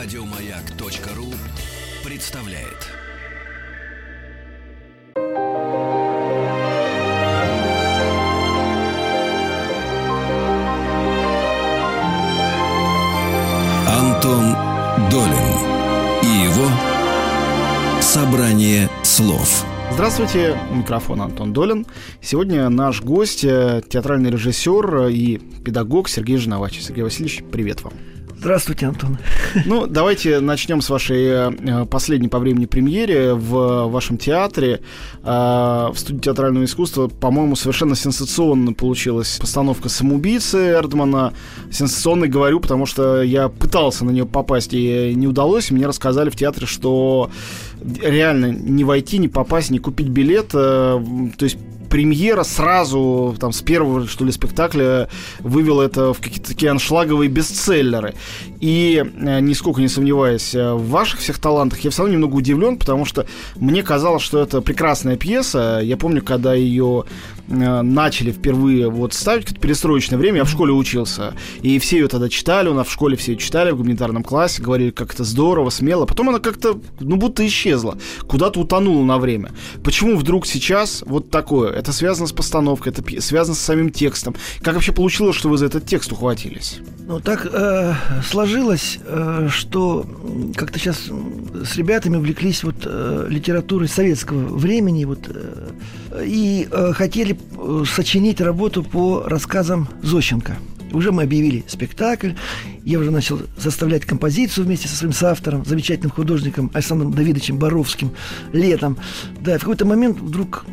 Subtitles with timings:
[0.00, 1.26] Радиомаяк.ру
[2.08, 2.86] представляет.
[13.88, 14.54] Антон
[15.10, 15.32] Долин
[16.22, 16.70] и его
[18.00, 19.64] собрание слов.
[19.90, 21.86] Здравствуйте, микрофон Антон Долин.
[22.22, 26.78] Сегодня наш гость, э, театральный режиссер и педагог Сергей Жиновач.
[26.80, 27.94] Сергей Васильевич, привет вам.
[28.38, 29.18] Здравствуйте, Антон.
[29.66, 34.80] Ну, давайте начнем с вашей э, последней по времени премьере в вашем театре.
[35.24, 41.32] Э, в студии театрального искусства, по-моему, совершенно сенсационно получилась постановка «Самоубийцы» Эрдмана.
[41.72, 45.72] Сенсационно говорю, потому что я пытался на нее попасть и не удалось.
[45.72, 47.32] Мне рассказали в театре, что
[48.00, 50.50] реально не войти, не попасть, не купить билет.
[50.54, 51.02] Э,
[51.36, 55.08] то есть премьера сразу, там, с первого, что ли, спектакля
[55.40, 58.14] вывела это в какие-то такие аншлаговые бестселлеры.
[58.60, 62.76] И, э, нисколько не сомневаясь э, в ваших всех талантах, я все равно немного удивлен,
[62.76, 65.80] потому что мне казалось, что это прекрасная пьеса.
[65.82, 67.04] Я помню, когда ее
[67.48, 72.08] э, начали впервые вот ставить, как перестроечное время, я в школе учился, и все ее
[72.08, 75.22] тогда читали, у нас в школе все ее читали, в гуманитарном классе, говорили, как это
[75.22, 76.04] здорово, смело.
[76.04, 77.96] Потом она как-то, ну, будто исчезла,
[78.26, 79.52] куда-то утонула на время.
[79.84, 81.72] Почему вдруг сейчас вот такое?
[81.72, 84.34] Это связано с постановкой, это связано с самим текстом.
[84.62, 86.78] Как вообще получилось, что вы за этот текст ухватились?
[87.06, 87.94] Ну, так э,
[88.28, 88.47] сложилось,
[89.04, 90.06] э, что
[90.54, 91.10] как-то сейчас
[91.64, 97.38] с ребятами увлеклись вот э, литературой советского времени вот, э, и хотели
[97.86, 100.56] сочинить работу по рассказам Зощенко.
[100.92, 102.32] Уже мы объявили спектакль,
[102.84, 108.12] я уже начал составлять композицию вместе со своим соавтором, замечательным художником Александром Давидовичем Боровским
[108.52, 108.96] летом.
[109.40, 110.64] Да, в какой-то момент вдруг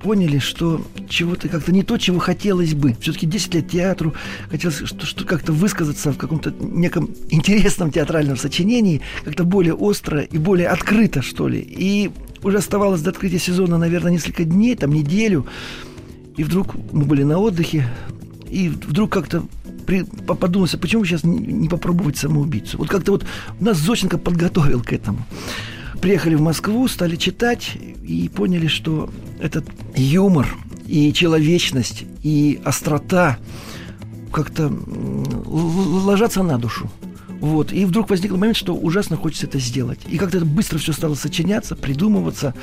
[0.00, 2.96] поняли, что чего-то как-то не то, чего хотелось бы.
[3.00, 4.14] Все-таки 10 лет театру,
[4.50, 10.38] хотелось что, что как-то высказаться в каком-то неком интересном театральном сочинении, как-то более остро и
[10.38, 11.60] более открыто, что ли.
[11.60, 12.10] И
[12.42, 15.46] уже оставалось до открытия сезона, наверное, несколько дней, там неделю.
[16.36, 17.88] И вдруг мы были на отдыхе,
[18.48, 19.44] и вдруг как-то
[19.86, 22.78] при, подумалось, а почему сейчас не, попробовать самоубийцу?
[22.78, 23.24] Вот как-то вот
[23.58, 25.26] нас Зощенко подготовил к этому
[26.00, 29.10] приехали в Москву, стали читать и поняли, что
[29.40, 29.64] этот
[29.94, 30.46] юмор
[30.86, 33.38] и человечность, и острота
[34.32, 34.72] как-то
[35.46, 36.90] ложатся на душу.
[37.40, 37.72] Вот.
[37.72, 40.00] И вдруг возник момент, что ужасно хочется это сделать.
[40.08, 42.54] И как-то это быстро все стало сочиняться, придумываться.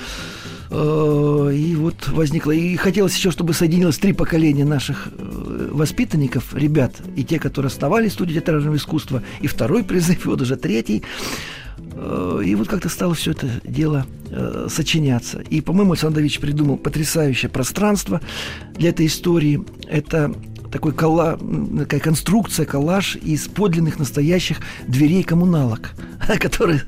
[0.70, 2.52] Э, и вот возникло.
[2.52, 8.12] И хотелось еще, чтобы соединилось три поколения наших э, воспитанников, ребят, и те, которые оставались
[8.12, 11.04] в студии театрального искусства, и второй призыв, и вот уже третий.
[11.96, 15.40] Э, и вот как-то стало все это дело э, сочиняться.
[15.50, 18.22] И, по-моему, Александр Давидович придумал потрясающее пространство
[18.76, 19.64] для этой истории.
[19.88, 20.36] Это
[20.72, 21.40] такой колла,
[21.80, 25.92] такая конструкция, коллаж из подлинных настоящих дверей коммуналок,
[26.40, 26.82] которые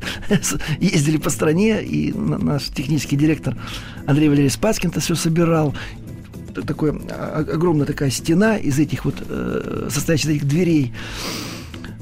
[0.80, 3.56] ездили по стране, и наш технический директор
[4.06, 5.74] Андрей Валерьевич Спаскин это все собирал
[6.66, 10.94] такой, а, огромная такая стена из этих вот, э, состоящих из этих дверей.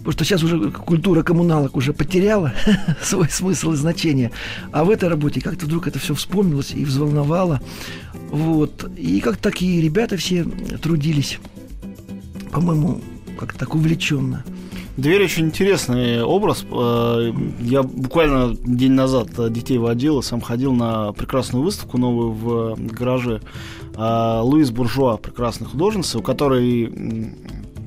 [0.05, 2.53] Потому что сейчас уже культура коммуналок уже потеряла
[3.01, 4.31] свой смысл и значение.
[4.71, 7.59] А в этой работе как-то вдруг это все вспомнилось и взволновало.
[8.29, 8.87] Вот.
[8.95, 10.43] И как такие ребята все
[10.79, 11.39] трудились,
[12.51, 13.01] по-моему,
[13.39, 14.45] как-то так увлеченно.
[14.95, 16.63] Дверь очень интересный образ.
[16.71, 23.41] Э, я буквально день назад детей водил, сам ходил на прекрасную выставку новую в гараже
[23.97, 27.33] э, Луис Буржуа, прекрасный художница, у которой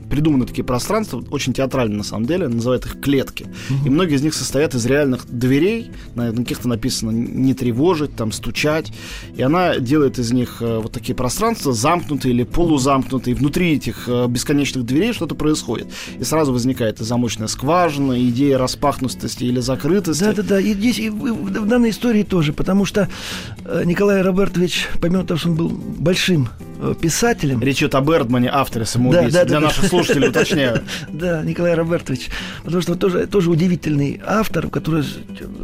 [0.08, 3.44] придуманы такие пространства, очень театрально на самом деле, называют их клетки.
[3.44, 3.86] Mm-hmm.
[3.86, 8.92] И многие из них состоят из реальных дверей, на каких-то написано не тревожить, там стучать.
[9.36, 13.34] И она делает из них э, вот такие пространства, замкнутые или полузамкнутые.
[13.34, 15.88] И внутри этих э, бесконечных дверей что-то происходит.
[16.18, 20.24] И сразу возникает и замочная скважина, и идея распахнутости или закрытости.
[20.24, 23.08] Да-да-да, и здесь и в, данной истории тоже, потому что
[23.64, 26.48] э, Николай Робертович, помимо того, что он был большим
[27.00, 27.60] писателем.
[27.60, 29.32] Речь идет о Бердмане, авторе самоубийцы.
[29.32, 29.88] Да, да, Для да, наших да.
[30.04, 30.82] Слушателей уточняю.
[31.08, 32.28] Да, Николай Робертович.
[32.64, 35.04] Потому что тоже, тоже удивительный автор, который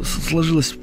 [0.03, 0.75] сложилась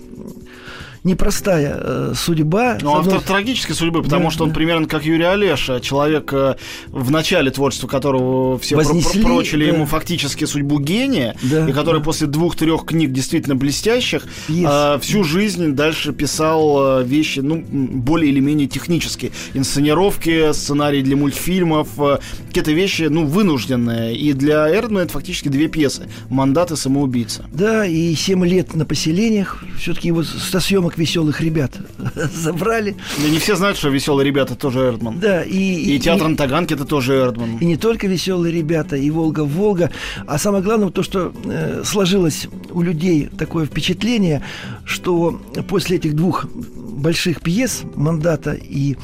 [1.05, 2.79] непростая э, судьба.
[2.81, 3.27] Ну, автор одной...
[3.27, 4.55] трагической судьбы, потому да, что он да.
[4.55, 6.57] примерно как Юрий Олеша, человек, э,
[6.89, 9.75] в начале творчества которого все Вознесли, про- прочили да.
[9.75, 12.05] ему фактически судьбу гения, да, и который да.
[12.05, 14.97] после двух-трех книг действительно блестящих yes.
[14.97, 19.33] э, всю жизнь дальше писал э, вещи, ну, более или менее технические.
[19.55, 22.19] Инсценировки, сценарии для мультфильмов, э,
[22.49, 24.17] какие-то вещи, ну, вынужденные.
[24.17, 26.09] И для Эрдмана это фактически две пьесы.
[26.29, 27.47] «Мандат» и «Самоубийца».
[27.53, 29.65] Да, и семь лет на поселениях.
[29.79, 31.73] Все-таки его со съемок самых веселых ребят
[32.35, 32.97] забрали.
[33.23, 35.19] Да не все знают, что веселые ребята тоже Эрдман.
[35.21, 35.97] Да, и...
[35.97, 37.59] И, театр на Таганке это тоже Эрдман.
[37.59, 39.91] И не только веселые ребята, и Волга-Волга.
[40.27, 44.43] А самое главное, то, что э, сложилось у людей такое впечатление,
[44.85, 48.97] что после этих двух больших пьес «Мандата» и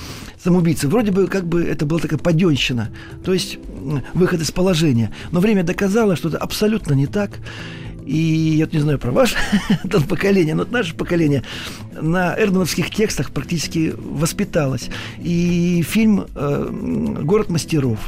[0.42, 2.90] «Самоубийцы» вроде бы как бы это была такая паденщина,
[3.24, 3.58] то есть
[4.14, 5.10] выход из положения.
[5.32, 7.30] Но время доказало, что это абсолютно не так.
[8.08, 9.36] И я не знаю про ваше
[10.08, 11.42] поколение, но наше поколение
[12.00, 14.88] на эрдмановских текстах практически воспиталось.
[15.18, 17.98] И фильм э, «Город мастеров»,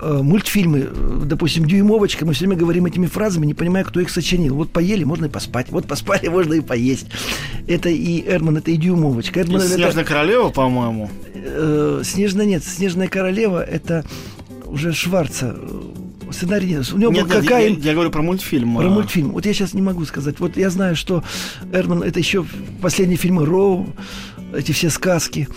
[0.00, 4.08] э, мультфильмы, э, допустим, «Дюймовочка», мы все время говорим этими фразами, не понимая, кто их
[4.08, 4.54] сочинил.
[4.54, 5.66] Вот поели, можно и поспать.
[5.70, 7.08] Вот поспали, можно и поесть.
[7.68, 9.40] Это и Эрдман, это и «Дюймовочка».
[9.40, 10.04] Эрдман, и «Снежная это...
[10.04, 11.10] королева», по-моему.
[11.34, 14.06] Э, «Снежная» нет, «Снежная королева» это
[14.64, 15.54] уже Шварца
[16.32, 16.92] сценарий нет.
[16.92, 17.68] У него нет, был нет, какая...
[17.68, 18.76] я, я говорю про мультфильм.
[18.76, 19.32] Про мультфильм.
[19.32, 20.40] Вот я сейчас не могу сказать.
[20.40, 21.22] Вот я знаю, что
[21.72, 22.44] Эрман это еще
[22.80, 23.94] последние фильмы Роу,
[24.52, 25.48] эти все сказки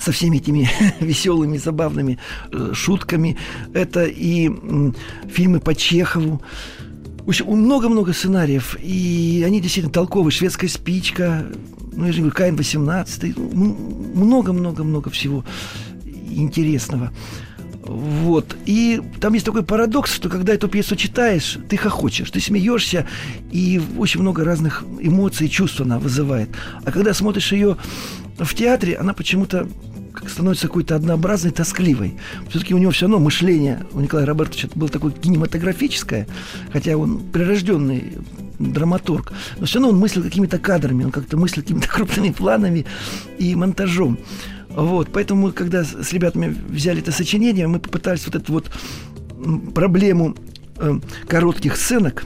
[0.00, 0.68] со всеми этими
[1.00, 2.18] веселыми, забавными
[2.52, 3.36] э, шутками.
[3.74, 4.94] Это и м,
[5.28, 6.42] фильмы по Чехову.
[7.24, 10.32] В общем, много-много сценариев, и они действительно толковые.
[10.32, 11.46] «Шведская спичка»,
[11.92, 13.38] ну, я же говорю, «Каин-18»,
[14.16, 15.44] много-много-много всего
[16.30, 17.12] интересного.
[17.82, 18.56] Вот.
[18.66, 23.06] И там есть такой парадокс, что когда эту пьесу читаешь, ты хохочешь, ты смеешься,
[23.50, 26.50] и очень много разных эмоций чувств она вызывает.
[26.84, 27.76] А когда смотришь ее
[28.38, 29.66] в театре, она почему-то
[30.28, 32.14] становится какой-то однообразной, тоскливой.
[32.48, 36.26] Все-таки у него все равно мышление, у Николая Робертовича было такое кинематографическое,
[36.72, 38.18] хотя он прирожденный
[38.58, 42.86] драматург, но все равно он мыслил какими-то кадрами, он как-то мыслил какими-то крупными планами
[43.38, 44.18] и монтажом.
[44.70, 48.70] Вот, поэтому мы, когда с ребятами взяли это сочинение, мы попытались вот эту вот
[49.74, 50.34] проблему
[50.76, 52.24] э, коротких сценок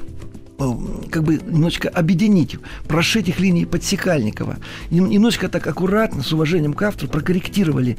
[0.58, 0.70] э,
[1.11, 2.56] как бы немножечко объединить,
[2.87, 4.58] прошить их линии Подсекальникова.
[4.91, 7.96] Немножечко так аккуратно, с уважением к автору, прокорректировали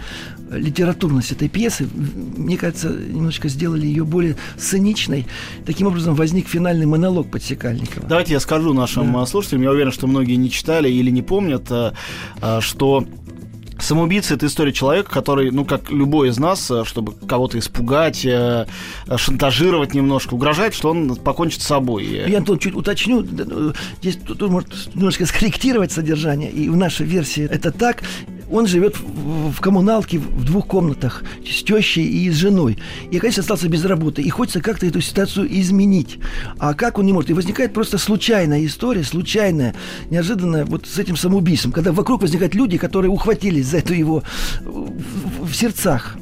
[0.50, 1.88] э, литературность этой пьесы.
[1.94, 5.28] Мне кажется, немножечко сделали ее более сценичной.
[5.66, 8.08] Таким образом возник финальный монолог Подсекальникова.
[8.08, 9.26] Давайте я скажу нашим да.
[9.26, 11.72] слушателям, я уверен, что многие не читали или не помнят,
[12.60, 13.08] что
[13.80, 18.66] Самоубийца это история человека, который, ну, как любой из нас, э, чтобы кого-то испугать, э,
[19.08, 22.06] э, шантажировать немножко, угрожает, что он покончит с собой.
[22.06, 23.26] Я, Антон, чуть уточню,
[24.02, 28.04] здесь тут, тут может немножко скорректировать содержание, и в нашей версии это так
[28.50, 32.78] он живет в, коммуналке в двух комнатах с тещей и с женой.
[33.12, 34.22] И, конечно, остался без работы.
[34.22, 36.20] И хочется как-то эту ситуацию изменить.
[36.60, 37.30] А как он не может?
[37.30, 39.76] И возникает просто случайная история, случайная,
[40.10, 41.72] неожиданная вот с этим самоубийством.
[41.72, 44.24] Когда вокруг возникают люди, которые ухватились за эту его
[44.64, 46.18] в, в сердцах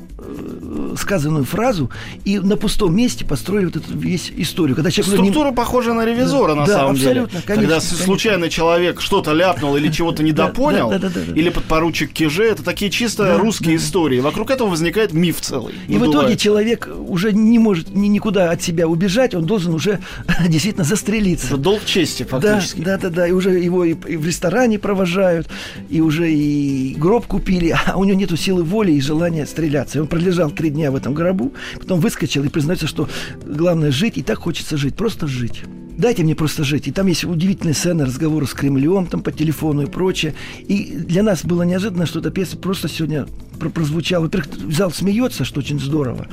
[0.97, 1.89] сказанную фразу
[2.25, 4.75] и на пустом месте построили вот эту весь историю.
[4.75, 5.55] Когда человек Структура не...
[5.55, 7.13] похожа на ревизора, да, на да, самом деле.
[7.13, 7.97] Конечно, Когда конечно.
[7.97, 12.43] случайный человек что-то ляпнул или чего-то недопонял, да, да, да, да, да, или подпоручик Киже,
[12.43, 13.83] это такие чисто да, русские да.
[13.83, 14.19] истории.
[14.19, 15.73] Вокруг этого возникает миф целый.
[15.87, 19.99] И в итоге человек уже не может ни, никуда от себя убежать, он должен уже
[20.47, 21.47] действительно застрелиться.
[21.47, 22.81] Это долг чести фактически.
[22.81, 23.27] Да, да, да, да.
[23.27, 25.47] И уже его и, и в ресторане провожают,
[25.89, 29.97] и уже и гроб купили, а у него нету силы воли и желания стреляться.
[29.97, 33.09] И он пролежал три дня в этом гробу, потом выскочил и признается, что
[33.45, 35.63] главное жить, и так хочется жить, просто жить.
[35.97, 36.87] Дайте мне просто жить.
[36.87, 40.35] И там есть удивительные сцены разговора с Кремлем, там по телефону и прочее.
[40.59, 43.27] И для нас было неожиданно, что эта песня просто сегодня
[43.59, 44.23] прозвучала.
[44.23, 46.27] Во-первых, зал смеется, что очень здорово.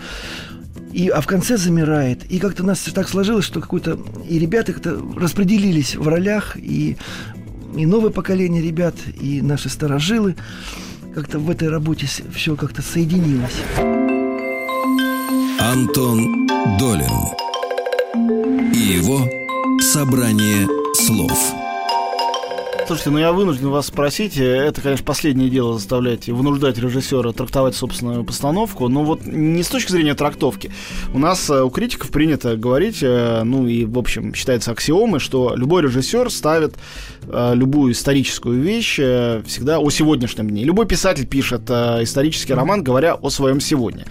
[0.92, 2.24] И, а в конце замирает.
[2.30, 3.98] И как-то у нас так сложилось, что какой-то...
[4.28, 6.96] И ребята как-то распределились в ролях, и,
[7.76, 10.36] и новое поколение ребят, и наши старожилы.
[11.14, 14.09] Как-то в этой работе все как-то соединилось.
[15.72, 16.48] Антон
[16.80, 19.24] Долин и его
[19.80, 21.69] собрание слов.
[22.90, 28.24] Слушайте, ну я вынужден вас спросить, это, конечно, последнее дело заставлять вынуждать режиссера трактовать собственную
[28.24, 30.72] постановку, но вот не с точки зрения трактовки.
[31.14, 35.54] У нас э, у критиков принято говорить, э, ну и, в общем, считается аксиомой, что
[35.54, 36.74] любой режиссер ставит
[37.28, 40.64] э, любую историческую вещь всегда о сегодняшнем дне.
[40.64, 44.04] Любой писатель пишет исторический роман, говоря о своем сегодня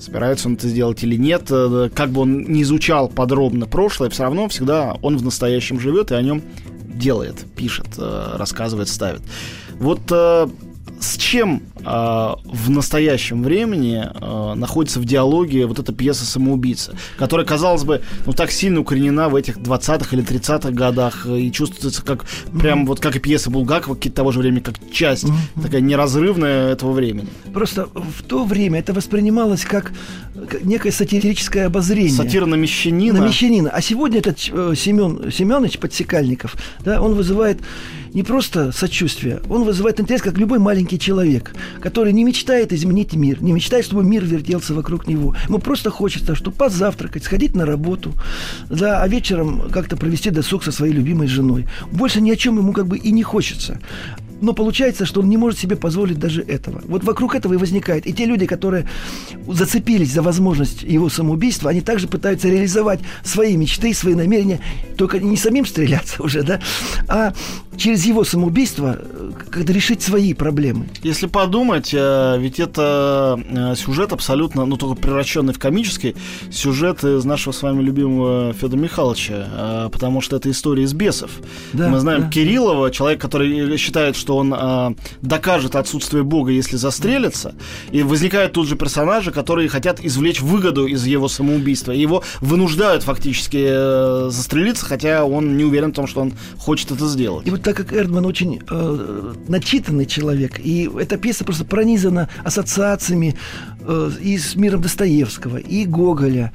[0.00, 4.24] собирается он это сделать или нет, э, как бы он не изучал подробно прошлое, все
[4.24, 6.42] равно всегда он в настоящем живет и о нем
[6.98, 9.22] делает, пишет, э, рассказывает, ставит.
[9.78, 10.48] Вот э,
[11.00, 17.46] с чем э, в настоящем времени э, находится в диалоге вот эта пьеса «Самоубийца», которая,
[17.46, 22.24] казалось бы, ну так сильно укоренена в этих 20-х или 30-х годах и чувствуется как
[22.24, 22.60] mm-hmm.
[22.60, 25.62] прям вот как и пьеса Булгакова того же времени, как часть mm-hmm.
[25.62, 27.28] такая неразрывная этого времени.
[27.52, 29.92] Просто в то время это воспринималось как,
[30.48, 32.12] как некое сатирическое обозрение.
[32.12, 33.20] Сатира на мещанина.
[33.20, 33.70] На мещанина.
[33.70, 37.60] А сегодня этот э, Семен Семенович Подсекальников, да, он вызывает
[38.16, 43.42] не просто сочувствие, он вызывает интерес, как любой маленький человек, который не мечтает изменить мир,
[43.42, 45.34] не мечтает, чтобы мир вертелся вокруг него.
[45.48, 48.12] Ему просто хочется, чтобы позавтракать, сходить на работу,
[48.70, 51.66] да, а вечером как-то провести досуг со своей любимой женой.
[51.90, 53.80] Больше ни о чем ему как бы и не хочется.
[54.40, 56.82] Но получается, что он не может себе позволить даже этого.
[56.84, 58.06] Вот вокруг этого и возникает.
[58.06, 58.88] И те люди, которые
[59.46, 64.60] зацепились за возможность его самоубийства, они также пытаются реализовать свои мечты, свои намерения,
[64.96, 66.60] только не самим стреляться уже, да,
[67.08, 67.32] а
[67.76, 70.88] через его самоубийство э, как-то решить свои проблемы.
[71.02, 76.16] Если подумать, э, ведь это э, сюжет абсолютно, ну, только превращенный в комический,
[76.50, 81.30] сюжет из нашего с вами любимого Федора Михайловича, потому что это история из бесов.
[81.72, 82.30] Да, Мы знаем да.
[82.30, 87.54] Кириллова, человек, который считает, что он докажет отсутствие Бога, если застрелится,
[87.90, 93.02] и возникают тут же персонажи, которые хотят извлечь выгоду из его самоубийства, и его вынуждают
[93.02, 97.46] фактически застрелиться, хотя он не уверен в том, что он хочет это сделать.
[97.46, 103.36] И вот так как Эрдман очень э, начитанный человек, и эта пьеса просто пронизана ассоциациями
[103.75, 103.75] э,
[104.20, 106.52] и с миром Достоевского, и Гоголя,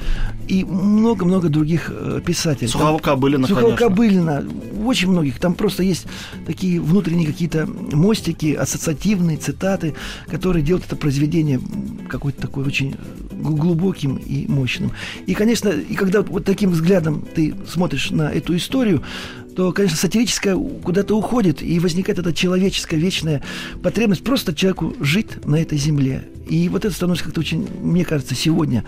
[0.47, 2.67] и много-много других э, писателей.
[2.67, 4.43] Сухого Кобылина, Сухого Кобылина,
[4.85, 5.39] очень многих.
[5.39, 6.07] Там просто есть
[6.45, 9.95] такие внутренние какие-то мостики, ассоциативные цитаты,
[10.27, 11.61] которые делают это произведение
[12.09, 12.95] какой-то такой очень
[13.31, 14.91] глубоким и мощным.
[15.25, 19.03] И, конечно, и когда вот таким взглядом ты смотришь на эту историю,
[19.55, 23.43] то, конечно, сатирическое куда-то уходит, и возникает эта человеческая вечная
[23.81, 26.23] потребность просто человеку жить на этой земле.
[26.47, 28.83] И вот это становится как-то очень, мне кажется, сегодня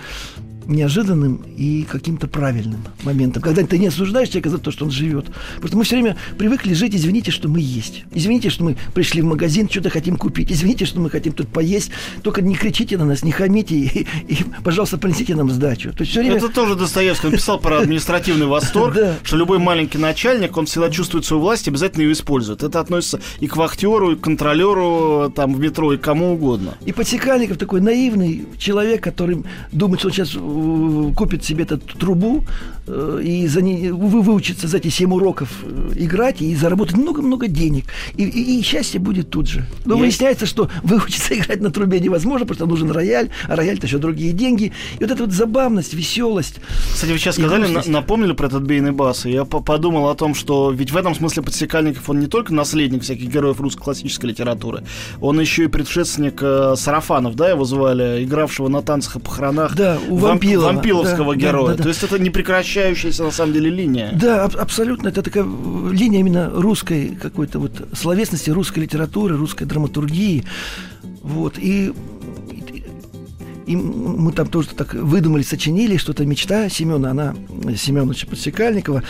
[0.68, 5.26] неожиданным и каким-то правильным моментом, когда ты не осуждаешь человека за то, что он живет.
[5.60, 8.04] Просто мы все время привыкли жить, извините, что мы есть.
[8.14, 10.52] Извините, что мы пришли в магазин, что-то хотим купить.
[10.52, 11.92] Извините, что мы хотим тут поесть.
[12.22, 15.92] Только не кричите на нас, не хамите и, и пожалуйста, принесите нам сдачу.
[15.94, 16.38] То есть все время...
[16.38, 17.32] Это тоже Достоевский.
[17.32, 22.04] Писал про административный восторг, что любой маленький начальник, он всегда чувствует свою власть и обязательно
[22.04, 22.64] ее использует.
[22.64, 26.76] Это относится и к вахтеру, и к контролеру там в метро, и кому угодно.
[26.86, 30.36] И Подсекальников такой наивный человек, который думает, что он сейчас
[31.16, 32.44] купит себе эту трубу
[32.88, 37.48] э, и за ней, вы выучится за эти 7 уроков э, играть и заработать много-много
[37.48, 37.86] денег.
[38.16, 39.66] И, и, и счастье будет тут же.
[39.86, 40.02] Но Я...
[40.02, 44.34] выясняется, что выучиться играть на трубе невозможно, потому что нужен рояль, а рояль-то еще другие
[44.34, 44.72] деньги.
[45.00, 46.56] И вот эта вот забавность, веселость.
[46.94, 50.36] Кстати, вы сейчас сказали, на, напомнили про этот бейный бас, и я подумал о том,
[50.36, 54.84] что ведь в этом смысле Подсекальников, он не только наследник всяких героев русской классической литературы,
[55.22, 59.76] он еще и предшественник э, Сарафанов, да, его звали, игравшего на танцах и похоронах.
[59.76, 60.74] Да, у Вампилова.
[60.74, 61.68] Вампиловского да, героя.
[61.68, 61.84] Да, да, да.
[61.84, 64.12] То есть это не прекращающаяся на самом деле линия.
[64.14, 65.10] Да, аб- абсолютно.
[65.10, 70.44] Это такая линия именно русской какой-то вот словесности, русской литературы, русской драматургии.
[71.22, 71.58] Вот.
[71.58, 71.94] И
[73.66, 77.34] и мы там тоже так выдумали, сочинили что-то мечта Семена, она
[77.78, 79.04] Семеновича Подсекальникова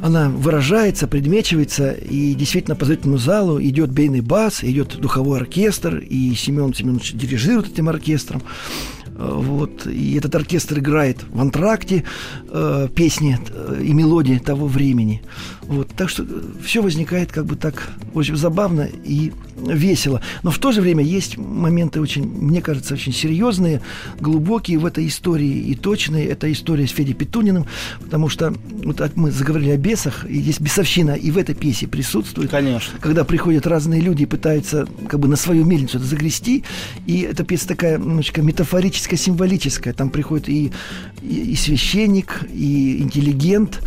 [0.00, 6.34] она выражается, предмечивается, и действительно по зрительному залу идет бейный бас, идет духовой оркестр, и
[6.34, 8.42] Семен Семенович дирижирует этим оркестром.
[9.18, 12.04] Вот, и этот оркестр играет в антракте
[12.48, 15.22] э, песни э, и мелодии того времени.
[15.62, 16.26] Вот, так что э,
[16.62, 20.22] все возникает как бы так очень забавно и весело.
[20.44, 23.80] Но в то же время есть моменты очень, мне кажется, очень серьезные,
[24.20, 26.28] глубокие в этой истории и точные.
[26.28, 27.66] Это история с Федей Петуниным,
[28.00, 32.52] потому что вот мы заговорили о бесах, и здесь бесовщина и в этой пьесе присутствует.
[32.52, 32.94] Конечно.
[33.00, 36.62] Когда приходят разные люди и пытаются как бы на свою мельницу это загрести,
[37.06, 39.94] и эта пьеса такая немножечко метафорическая, символическая.
[39.94, 40.72] Там приходит и,
[41.22, 43.80] и, и священник, и интеллигент,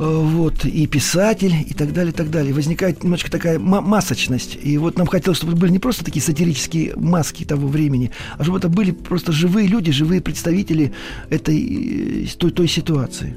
[0.00, 2.54] Э, вот, и писатель, и так далее, и так далее.
[2.54, 4.56] Возникает немножко такая масочность.
[4.62, 8.56] И вот нам хотелось, чтобы были не просто такие сатирические маски того времени, а чтобы
[8.56, 10.94] это были просто живые люди, живые представители
[11.28, 13.36] этой э, той, той ситуации.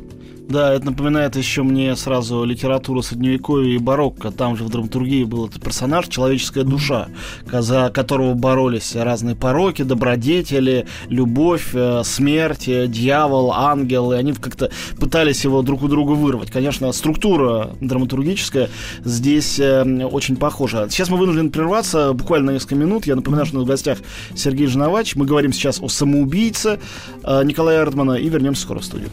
[0.49, 4.29] Да, это напоминает еще мне сразу литературу средневековья и барокко.
[4.29, 7.07] Там же в драматургии был этот персонаж, человеческая душа,
[7.45, 14.11] за которого боролись разные пороки, добродетели, любовь, э, смерть, э, дьявол, ангел.
[14.11, 14.69] И они как-то
[14.99, 16.51] пытались его друг у друга вырвать.
[16.51, 18.69] Конечно, структура драматургическая
[19.03, 20.87] здесь э, очень похожа.
[20.89, 23.07] Сейчас мы вынуждены прерваться буквально на несколько минут.
[23.07, 23.99] Я напоминаю, что у нас в гостях
[24.35, 25.15] Сергей Жиновач.
[25.15, 26.79] Мы говорим сейчас о самоубийце
[27.23, 29.09] Николая Эрдмана и вернемся скоро в студию.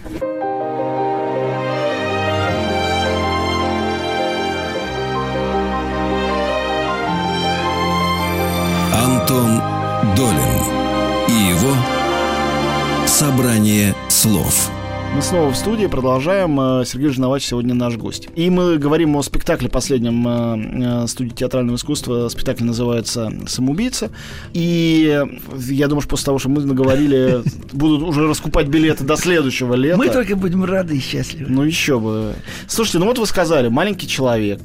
[13.20, 14.70] «Собрание слов»
[15.14, 16.58] Мы снова в студии, продолжаем.
[16.58, 18.28] Э, Сергей Жиновач сегодня наш гость.
[18.34, 22.30] И мы говорим о спектакле последнем э, э, студии театрального искусства.
[22.30, 24.10] Спектакль называется «Самоубийца».
[24.54, 25.22] И
[25.68, 29.98] я думаю, что после того, что мы наговорили, будут уже раскупать билеты до следующего лета.
[29.98, 31.50] Мы только будем рады и счастливы.
[31.50, 32.36] Ну еще бы.
[32.68, 34.62] Слушайте, ну вот вы сказали, маленький человек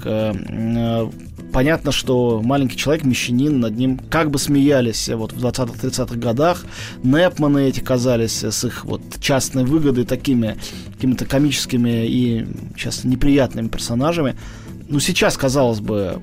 [1.56, 6.66] понятно, что маленький человек, мещанин, над ним как бы смеялись вот в 20-30-х годах.
[7.02, 10.58] Непманы эти казались с их вот частной выгодой такими
[10.96, 12.46] какими-то комическими и
[12.76, 14.36] часто неприятными персонажами.
[14.90, 16.22] Ну, сейчас, казалось бы,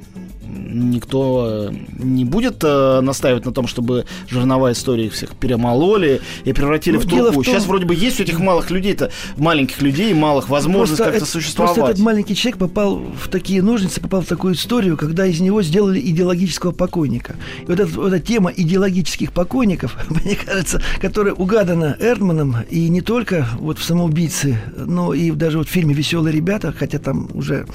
[0.53, 6.53] никто э, не будет э, настаивать на том, чтобы жерновая история их всех перемололи и
[6.53, 7.31] превратили ну, в труху.
[7.31, 7.45] В том...
[7.45, 11.75] Сейчас вроде бы есть у этих малых людей-то, маленьких людей, малых возможностей как-то существовать.
[11.75, 15.63] Просто этот маленький человек попал в такие ножницы, попал в такую историю, когда из него
[15.63, 17.37] сделали идеологического покойника.
[17.63, 23.01] И вот, эта, вот эта тема идеологических покойников, мне кажется, которая угадана Эрдманом, и не
[23.01, 27.67] только вот в «Самоубийце», но и даже вот в фильме «Веселые ребята», хотя там уже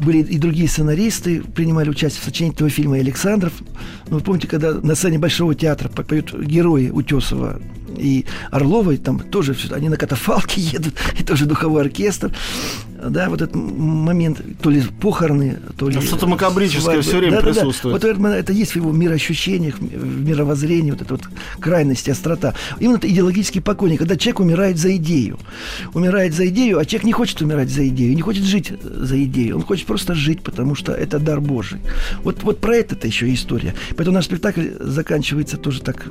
[0.00, 3.52] были и другие сценаристы, принимали участие в сочинении этого фильма Александров.
[4.08, 7.60] Ну, вы помните, когда на сцене Большого театра поют герои Утесова
[7.96, 12.32] и Орловой, там тоже все, они на катафалке едут, и тоже духовой оркестр
[13.02, 15.96] да, вот этот момент, то ли похороны, то ли...
[15.96, 17.02] Ну, что-то макабрическое свадьбы.
[17.02, 18.00] все время да, присутствует.
[18.00, 18.14] Да, да.
[18.18, 21.28] Вот это есть в его мироощущениях, в мировоззрении, вот эта вот
[21.60, 22.54] крайность, острота.
[22.80, 25.38] Именно это идеологический покойник, когда человек умирает за идею.
[25.94, 29.56] Умирает за идею, а человек не хочет умирать за идею, не хочет жить за идею.
[29.56, 31.78] Он хочет просто жить, потому что это дар Божий.
[32.24, 33.74] Вот, вот про это-то еще история.
[33.90, 36.08] Поэтому наш спектакль заканчивается тоже так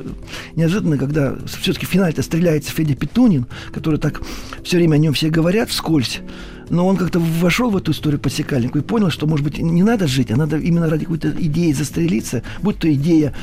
[0.56, 4.22] неожиданно, когда все-таки в финале-то стреляется Федя Петунин, который так
[4.64, 6.22] все время о нем все говорят вскользь
[6.70, 10.08] но он как-то вошел в эту историю подсекальнику и понял, что, может быть, не надо
[10.08, 13.34] жить, а надо именно ради какой-то идеи застрелиться, будь то идея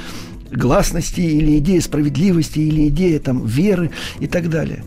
[0.50, 3.90] гласности или идея справедливости или идея там веры
[4.20, 4.84] и так далее.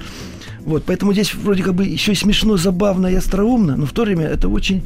[0.62, 4.04] Вот, поэтому здесь вроде как бы еще и смешно, забавно и остроумно, но в то
[4.04, 4.84] время это очень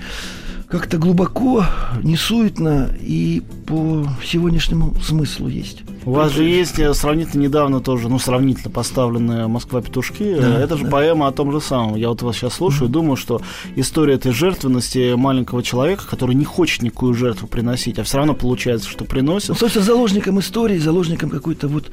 [0.71, 1.65] как-то глубоко,
[2.01, 5.83] несуетно и по сегодняшнему смыслу есть.
[6.05, 10.37] У вас же есть сравнительно недавно тоже, ну, сравнительно поставленная «Москва-петушки».
[10.39, 10.89] Да, Это же да.
[10.89, 11.95] поэма о том же самом.
[11.95, 13.41] Я вот вас сейчас слушаю и думаю, что
[13.75, 18.89] история этой жертвенности маленького человека, который не хочет никакую жертву приносить, а все равно получается,
[18.89, 19.49] что приносит.
[19.49, 21.91] Ну, собственно, заложником истории, заложником какой-то вот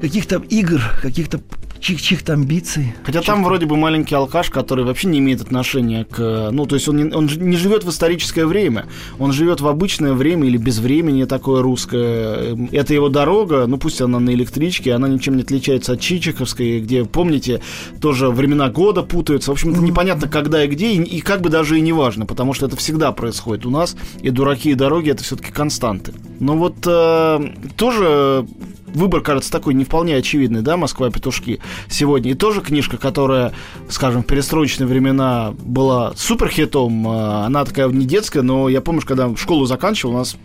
[0.00, 1.40] каких-то игр, каких-то
[1.84, 2.94] чьих-то амбиций.
[3.04, 6.50] Хотя чьих там вроде бы маленький алкаш, который вообще не имеет отношения к...
[6.50, 8.86] Ну, то есть он не, он не живет в историческое время.
[9.18, 12.56] Он живет в обычное время или без времени такое русское.
[12.72, 17.04] Это его дорога, ну пусть она на электричке, она ничем не отличается от Чичиковской, где,
[17.04, 17.60] помните,
[18.00, 19.50] тоже времена года путаются.
[19.50, 22.26] В общем, это непонятно когда и где, и, и как бы даже и не важно,
[22.26, 26.12] потому что это всегда происходит у нас, и дураки и дороги это все-таки константы.
[26.40, 28.46] Но вот э, тоже
[28.94, 31.10] выбор кажется такой не вполне очевидный, да, «Москва.
[31.10, 32.30] Петушки» сегодня.
[32.30, 33.52] И тоже книжка, которая,
[33.88, 37.06] скажем, в перестроечные времена была суперхитом.
[37.08, 40.36] А, она такая не детская, но я помню, когда школу заканчивал, у нас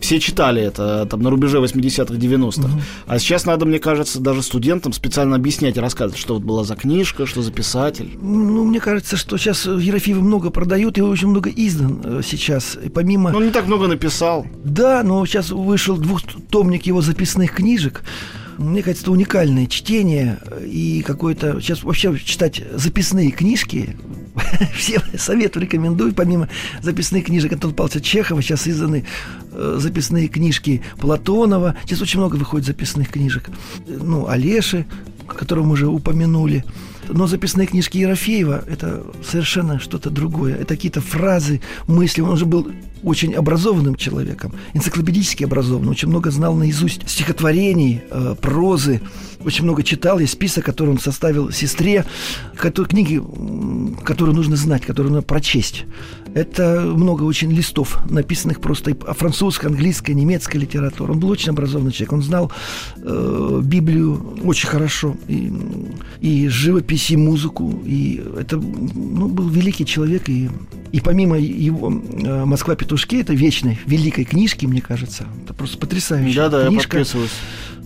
[0.00, 2.68] все читали это там на рубеже 80-х, 90-х.
[2.68, 2.80] Угу.
[3.06, 6.76] А сейчас надо, мне кажется, даже студентам специально объяснять и рассказывать, что вот была за
[6.76, 8.18] книжка, что за писатель.
[8.20, 12.76] Ну, мне кажется, что сейчас Ерофеева много продают, и очень много издан э, сейчас.
[12.82, 13.30] И помимо...
[13.30, 14.46] Ну, он не так много написал.
[14.64, 18.02] Да, но сейчас вышел двухтомник его записных книжек
[18.60, 21.60] мне кажется, это уникальное чтение и какое-то...
[21.60, 23.96] Сейчас вообще читать записные книжки
[24.74, 26.14] всем советую, рекомендую.
[26.14, 26.48] Помимо
[26.82, 29.04] записных книжек Антона Павловича Чехова, сейчас изданы
[29.52, 31.76] э, записные книжки Платонова.
[31.84, 33.50] Сейчас очень много выходит записных книжек.
[33.86, 34.86] Ну, Олеши,
[35.26, 36.64] которого мы уже упомянули.
[37.08, 40.54] Но записные книжки Ерофеева– это совершенно что-то другое.
[40.54, 42.20] Это какие-то фразы, мысли.
[42.20, 42.70] Он же был
[43.02, 49.00] очень образованным человеком, энциклопедически образованным, очень много знал наизусть стихотворений, э, прозы,
[49.44, 50.18] очень много читал.
[50.18, 52.04] Есть список, который он составил сестре,
[52.56, 53.22] которые, книги,
[54.04, 55.84] которые нужно знать, которые нужно прочесть.
[56.34, 61.12] Это много очень листов, написанных просто о французской, английской, немецкой литературе.
[61.12, 62.12] Он был очень образованный человек.
[62.12, 62.52] Он знал
[62.96, 65.16] э, Библию очень хорошо.
[65.28, 65.52] И,
[66.20, 67.82] и живопись, и музыку.
[67.84, 70.28] И это ну, был великий человек.
[70.28, 70.50] И,
[70.92, 75.26] и помимо его э, «Москва-петушки», это вечной, великой книжки, мне кажется.
[75.44, 76.98] Это просто потрясающая да, да, книжка.
[76.98, 77.30] я подписываюсь.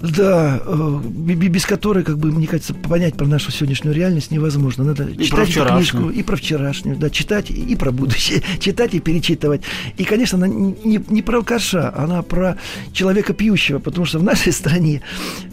[0.04, 4.84] Да, э, без которой, как бы, мне кажется, понять про нашу сегодняшнюю реальность невозможно.
[4.84, 9.00] Надо и читать эту книжку и про вчерашнюю, да, читать и про будущее, читать и
[9.00, 9.62] перечитывать.
[9.96, 12.58] И, конечно, она не, не про алкаша, она про
[12.92, 15.00] человека пьющего, потому что в нашей стране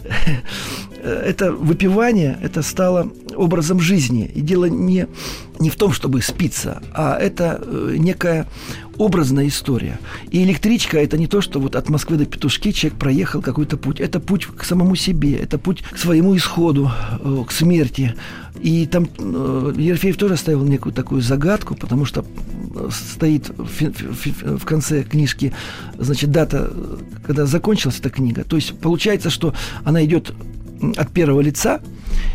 [1.02, 4.30] это выпивание, это стало образом жизни.
[4.34, 5.06] И дело не,
[5.58, 8.46] не в том, чтобы спиться, а это э, некая
[8.98, 9.98] образная история.
[10.30, 14.00] И электричка это не то, что вот от Москвы до Петушки человек проехал какой-то путь.
[14.00, 18.14] Это путь к самому себе, это путь к своему исходу, э, к смерти.
[18.60, 22.24] И там э, Ерфеев тоже оставил некую такую загадку, потому что
[22.90, 25.52] стоит в конце книжки,
[25.98, 26.72] значит, дата,
[27.24, 28.44] когда закончилась эта книга.
[28.44, 30.32] То есть получается, что она идет
[30.96, 31.80] от первого лица,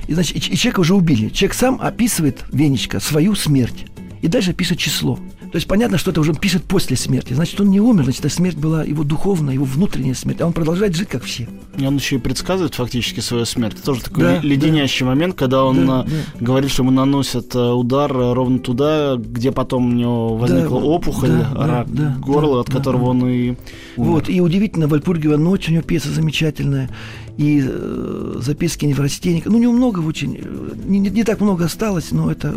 [0.07, 1.29] и, значит, и, и человека уже убили.
[1.29, 3.85] Человек сам описывает, Венечка, свою смерть.
[4.21, 5.19] И дальше пишет число.
[5.51, 7.33] То есть понятно, что это уже пишет после смерти.
[7.33, 10.41] Значит, он не умер, значит, эта смерть была его духовная, его внутренняя смерть.
[10.41, 11.47] А он продолжает жить, как все.
[11.77, 13.75] И он еще и предсказывает фактически свою смерть.
[13.75, 15.11] Это тоже такой да, леденящий да.
[15.11, 16.09] момент, когда он да, да.
[16.39, 21.29] говорит, что ему наносят э, удар ровно туда, где потом у него возникла да, опухоль,
[21.29, 23.09] да, рак да, горла, да, от которого да.
[23.09, 23.55] он и
[23.97, 24.09] умер.
[24.09, 26.89] Вот, и удивительно, Вальпургиева ночь, у него пьеса замечательная
[27.37, 29.49] и э, записки неврастенника.
[29.49, 32.55] Ну, у него много очень, э, не, не, не так много осталось, но это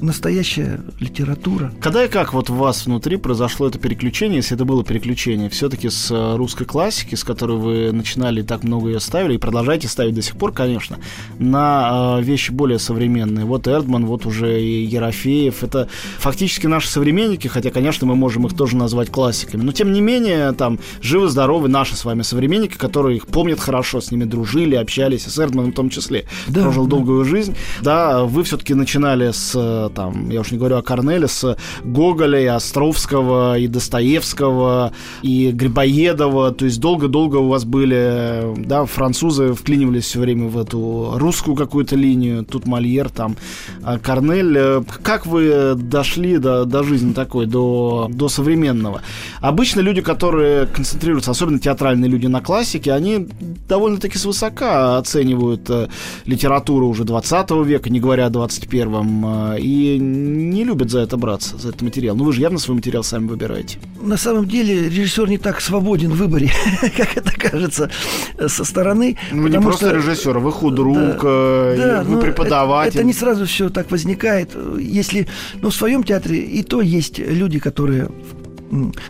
[0.00, 1.72] настоящая литература.
[1.80, 5.90] Когда и как вот у вас внутри произошло это переключение, если это было переключение, все-таки
[5.90, 10.14] с э, русской классики, с которой вы начинали так много ее ставили и продолжаете ставить
[10.14, 10.98] до сих пор, конечно,
[11.38, 13.44] на э, вещи более современные.
[13.44, 15.64] Вот Эрдман, вот уже и Ерофеев.
[15.64, 19.62] Это фактически наши современники, хотя, конечно, мы можем их тоже назвать классиками.
[19.62, 24.10] Но, тем не менее, там живы-здоровы наши с вами современники, которые их помнят хорошо, с
[24.10, 26.26] ними дружили, общались, с Эрдманом в том числе.
[26.48, 26.90] Да, прожил да.
[26.90, 27.54] долгую жизнь.
[27.82, 32.46] Да, вы все-таки начинали с, там, я уж не говорю о Корнеле, с Гоголя, и
[32.46, 36.52] Островского, и Достоевского, и Грибоедова.
[36.52, 41.96] То есть долго-долго у вас были, да, французы вклинивались все время в эту русскую какую-то
[41.96, 42.44] линию.
[42.44, 43.36] Тут Мольер, там
[43.82, 44.84] а Корнель.
[45.02, 49.02] Как вы дошли до, до жизни такой, до, до современного?
[49.40, 53.28] Обычно люди, которые концентрируются, особенно театральные люди на классике, они
[53.68, 55.88] довольно-таки свысока оценивают э,
[56.26, 61.58] литературу уже 20 века, не говоря о 21-м, э, и не любят за это браться,
[61.58, 62.16] за этот материал.
[62.16, 63.78] Ну, вы же явно свой материал сами выбираете.
[64.00, 66.50] На самом деле режиссер не так свободен в выборе,
[66.96, 67.90] как это кажется
[68.38, 69.16] э, со стороны.
[69.32, 69.96] Ну, не просто что...
[69.96, 72.90] режиссер, вы худрук, да, да, вы преподаватель.
[72.90, 74.56] Это, это не сразу все так возникает.
[74.78, 75.28] Если,
[75.60, 78.10] ну, в своем театре и то есть люди, которые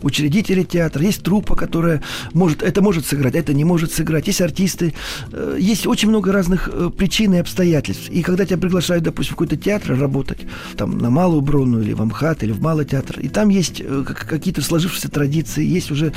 [0.03, 4.95] учредители театра, есть труппа, которая может, это может сыграть, это не может сыграть, есть артисты,
[5.33, 8.09] э, есть очень много разных э, причин и обстоятельств.
[8.11, 10.39] И когда тебя приглашают, допустим, в какой-то театр работать,
[10.77, 14.05] там, на Малую Бронную или в Амхат, или в Малый театр, и там есть э,
[14.05, 16.13] какие-то сложившиеся традиции, есть уже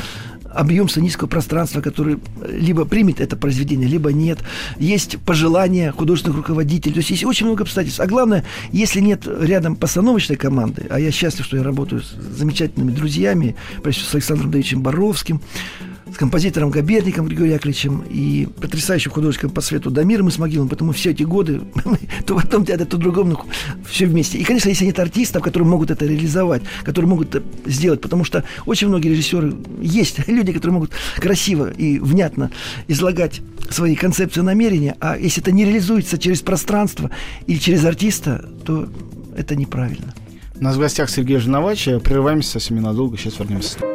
[0.54, 4.40] объем сценического пространства, который либо примет это произведение, либо нет.
[4.78, 6.94] Есть пожелания художественных руководителей.
[6.94, 8.00] То есть есть очень много обстоятельств.
[8.00, 12.92] А главное, если нет рядом постановочной команды, а я счастлив, что я работаю с замечательными
[12.92, 15.42] друзьями, прежде всего с Александром Давидовичем Боровским,
[16.14, 21.24] с композитором Габерником Григорием Яковлевичем и потрясающим художником по свету Дамиром Исмагиловым, потому все эти
[21.24, 21.62] годы
[22.26, 23.40] то в одном театре, то в другом, ну,
[23.90, 24.38] все вместе.
[24.38, 28.44] И, конечно, если нет артистов, которые могут это реализовать, которые могут это сделать, потому что
[28.66, 32.52] очень многие режиссеры есть, люди, которые могут красиво и внятно
[32.88, 37.10] излагать свои концепции намерения, а если это не реализуется через пространство
[37.48, 38.88] или через артиста, то
[39.36, 40.14] это неправильно.
[40.60, 41.86] У нас в гостях Сергей Жиновач.
[42.04, 43.93] Прерываемся совсем ненадолго, сейчас вернемся.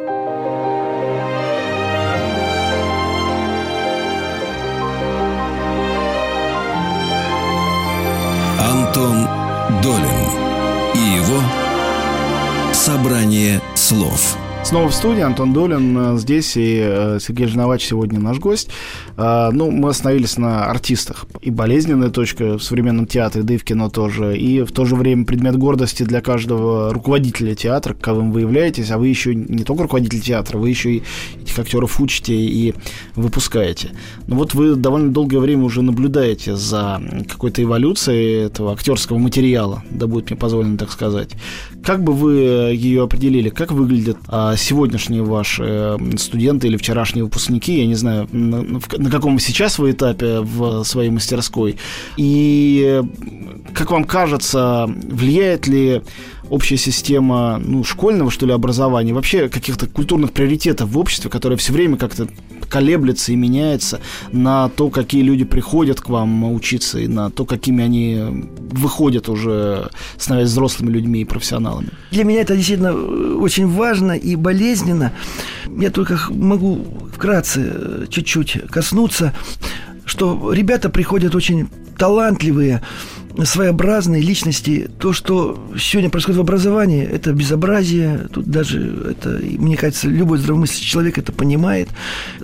[14.69, 18.69] Снова в студии Антон Долин э, здесь и э, Сергей Жиновач сегодня наш гость.
[19.17, 21.25] А, ну, мы остановились на артистах.
[21.41, 24.37] И болезненная точка в современном театре, да и в кино тоже.
[24.37, 28.91] И в то же время предмет гордости для каждого руководителя театра, каковым вы являетесь.
[28.91, 31.03] А вы еще не только руководитель театра, вы еще и
[31.41, 32.75] этих актеров учите и
[33.15, 33.89] выпускаете.
[34.27, 40.05] Но вот вы довольно долгое время уже наблюдаете за какой-то эволюцией этого актерского материала, да
[40.05, 41.31] будет мне позволено так сказать.
[41.83, 42.33] Как бы вы
[42.71, 43.49] ее определили?
[43.49, 47.79] Как выглядят а, сегодняшние ваши э, студенты или вчерашние выпускники?
[47.79, 48.63] Я не знаю, на,
[48.97, 51.77] на каком сейчас вы этапе в своей мастерской.
[52.17, 53.01] И,
[53.73, 56.01] как вам кажется, влияет ли
[56.49, 61.73] общая система ну, школьного, что ли, образования, вообще каких-то культурных приоритетов в обществе, которое все
[61.73, 62.27] время как-то
[62.67, 63.99] колеблется и меняется
[64.31, 69.89] на то, какие люди приходят к вам учиться, и на то, какими они выходят уже,
[70.17, 71.89] становясь взрослыми людьми и профессионалами.
[72.11, 72.93] Для меня это действительно
[73.37, 75.13] очень важно и болезненно.
[75.67, 79.33] Я только могу вкратце чуть-чуть коснуться,
[80.05, 82.81] что ребята приходят очень талантливые,
[83.43, 84.89] своеобразные личности.
[84.99, 88.27] То, что сегодня происходит в образовании, это безобразие.
[88.31, 91.89] Тут даже это, мне кажется, любой здравомыслящий человек это понимает.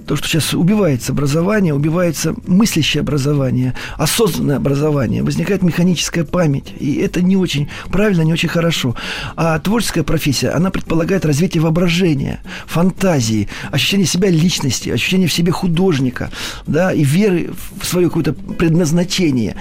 [0.06, 6.74] То, что сейчас убивается образование, убивается мыслящее образование, осознанное образование, возникает механическая память.
[6.80, 8.96] И это не очень правильно, не очень хорошо.
[9.36, 16.32] А творческая профессия, она предполагает развитие воображения, фантазии, ощущение себя личности, ощущение в себе художника,
[16.68, 19.56] да, и веры в свое какое-то предназначение.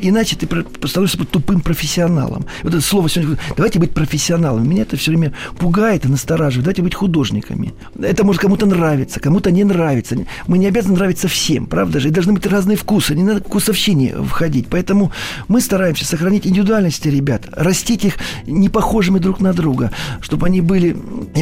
[0.00, 0.46] Иначе ты
[0.86, 2.46] становишься тупым профессионалом.
[2.62, 4.68] Вот это слово сегодня, давайте быть профессионалом.
[4.68, 6.64] Меня это все время пугает и настораживает.
[6.64, 7.74] Давайте быть художниками.
[8.00, 10.16] Это может кому-то нравиться, кому-то не нравится.
[10.46, 12.08] Мы не обязаны нравиться всем, правда же?
[12.08, 13.14] И должны быть разные вкусы.
[13.14, 14.66] Не надо вкусовщине входить.
[14.70, 15.12] Поэтому
[15.48, 18.14] мы стараемся сохранить индивидуальности ребят, растить их
[18.46, 20.96] не похожими друг на друга, чтобы они были,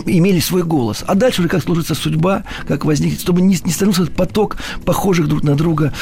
[0.06, 1.04] имели свой голос.
[1.06, 5.42] А дальше уже как сложится судьба, как возникнет, чтобы не, не становился поток похожих друг
[5.42, 5.92] на друга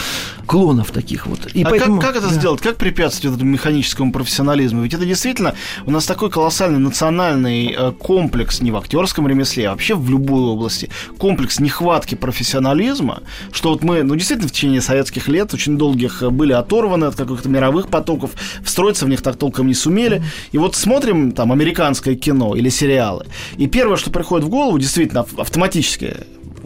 [0.46, 1.46] клонов таких вот.
[1.54, 2.34] И а поэтому, как, как это да.
[2.34, 2.60] сделать?
[2.60, 4.82] Как препятствовать этому механическому профессионализму?
[4.82, 9.70] Ведь это действительно у нас такой колоссальный национальный э, комплекс не в актерском ремесле, а
[9.72, 10.90] вообще в любой области.
[11.18, 16.30] Комплекс нехватки профессионализма, что вот мы, ну, действительно, в течение советских лет, очень долгих, э,
[16.30, 20.22] были оторваны от каких-то мировых потоков, встроиться в них так толком не сумели.
[20.52, 23.26] И вот смотрим там американское кино или сериалы,
[23.56, 26.16] и первое, что приходит в голову, действительно, автоматически,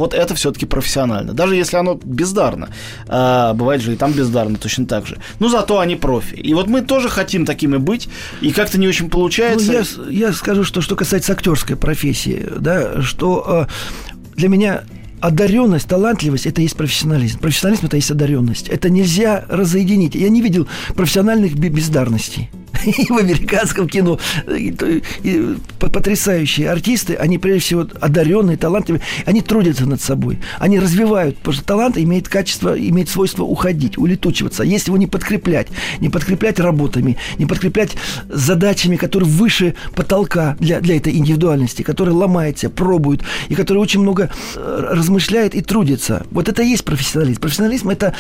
[0.01, 1.33] вот это все-таки профессионально.
[1.33, 2.71] Даже если оно бездарно.
[3.07, 5.19] А, бывает же и там бездарно точно так же.
[5.39, 6.35] Но зато они профи.
[6.35, 8.09] И вот мы тоже хотим такими быть,
[8.41, 9.95] и как-то не очень получается.
[9.99, 14.85] Ну, я, я скажу, что что касается актерской профессии, да, что э, для меня
[15.21, 17.39] одаренность, талантливость– это есть профессионализм.
[17.39, 18.69] Профессионализм– это есть одаренность.
[18.69, 20.15] Это нельзя разоединить.
[20.15, 22.51] Я не видел профессиональных бездарностей.
[22.85, 24.19] и в американском кино.
[24.49, 24.75] И,
[25.23, 31.55] и, потрясающие артисты, они прежде всего одаренные, талантливые, они трудятся над собой, они развивают, потому
[31.55, 34.63] что талант имеет качество, имеет свойство уходить, улетучиваться.
[34.63, 35.69] Если его не подкреплять,
[36.01, 37.93] не подкреплять работами, не подкреплять
[38.29, 44.31] задачами, которые выше потолка для, для этой индивидуальности, которые ломается, пробуют, и которые очень много
[44.57, 46.27] э, размышляет и трудится.
[46.31, 47.41] Вот это и есть профессионализм.
[47.41, 48.15] Профессионализм это,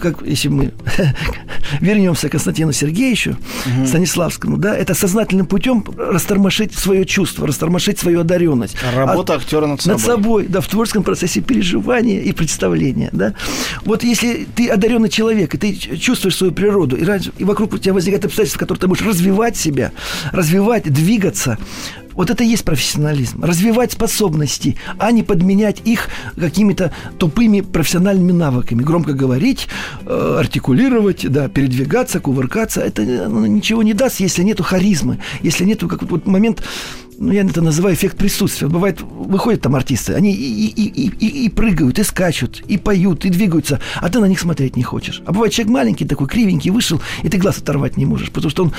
[0.00, 0.72] как если мы
[1.80, 3.86] вернемся к Константину Сергеевичу, угу.
[3.96, 8.76] Станиславскому, да, это сознательным путем растормошить свое чувство, растормошить свою одаренность.
[8.94, 9.96] Работа а, актера над собой.
[9.96, 13.32] Над собой, да, в творческом процессе переживания и представления, да.
[13.86, 17.06] Вот если ты одаренный человек, и ты чувствуешь свою природу, и,
[17.38, 19.92] и вокруг у тебя возникает обстоятельства, в которых ты можешь развивать себя,
[20.30, 21.56] развивать, двигаться,
[22.16, 23.44] вот это и есть профессионализм.
[23.44, 28.82] Развивать способности, а не подменять их какими-то тупыми профессиональными навыками.
[28.82, 29.68] Громко говорить,
[30.04, 32.80] э, артикулировать, да, передвигаться, кувыркаться.
[32.80, 36.62] Это ну, ничего не даст, если нету харизмы, если нету как вот момент
[37.18, 38.68] ну, я это называю эффект присутствия.
[38.68, 43.24] Бывает, выходят там артисты, они и, и, и, и, и прыгают, и скачут, и поют,
[43.24, 45.22] и двигаются, а ты на них смотреть не хочешь.
[45.24, 48.64] А бывает, человек маленький такой, кривенький, вышел, и ты глаз оторвать не можешь, потому что
[48.64, 48.72] он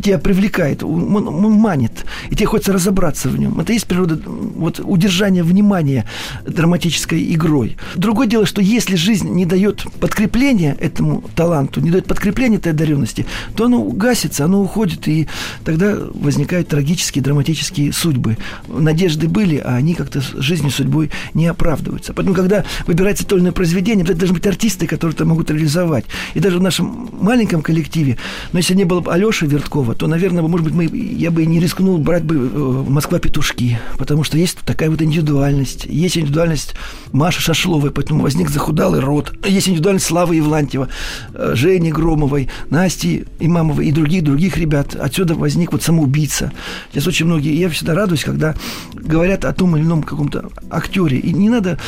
[0.00, 1.08] тебя привлекает, он,
[1.52, 3.60] манит, и тебе хочется разобраться в нем.
[3.60, 6.06] Это есть природа вот, удержания внимания
[6.46, 7.76] драматической игрой.
[7.94, 13.26] Другое дело, что если жизнь не дает подкрепления этому таланту, не дает подкрепления этой одаренности,
[13.54, 15.28] то оно гасится, оно уходит, и
[15.64, 18.38] тогда возникают трагические, драматические судьбы.
[18.68, 22.14] Надежды были, а они как-то жизнью, судьбой не оправдываются.
[22.14, 26.04] Поэтому, когда выбирается то или иное произведение, это должны быть артисты, которые это могут реализовать.
[26.34, 28.16] И даже в нашем маленьком коллективе,
[28.52, 31.44] но если не было бы Алеши Верткова, Пескова, то, наверное, может быть, мы, я бы
[31.44, 35.86] не рискнул брать бы э, «Москва-петушки», потому что есть такая вот индивидуальность.
[35.86, 36.74] Есть индивидуальность
[37.12, 39.32] Маши Шашловой, поэтому возник захудалый род.
[39.46, 40.88] Есть индивидуальность Славы Евлантьева,
[41.34, 44.94] э, Жени Громовой, Насти Имамовой и других-других ребят.
[44.94, 46.52] Отсюда возник вот самоубийца.
[46.90, 47.58] Сейчас очень многие...
[47.58, 48.54] Я всегда радуюсь, когда
[48.94, 51.18] говорят о том или ином каком-то актере.
[51.18, 51.78] И не надо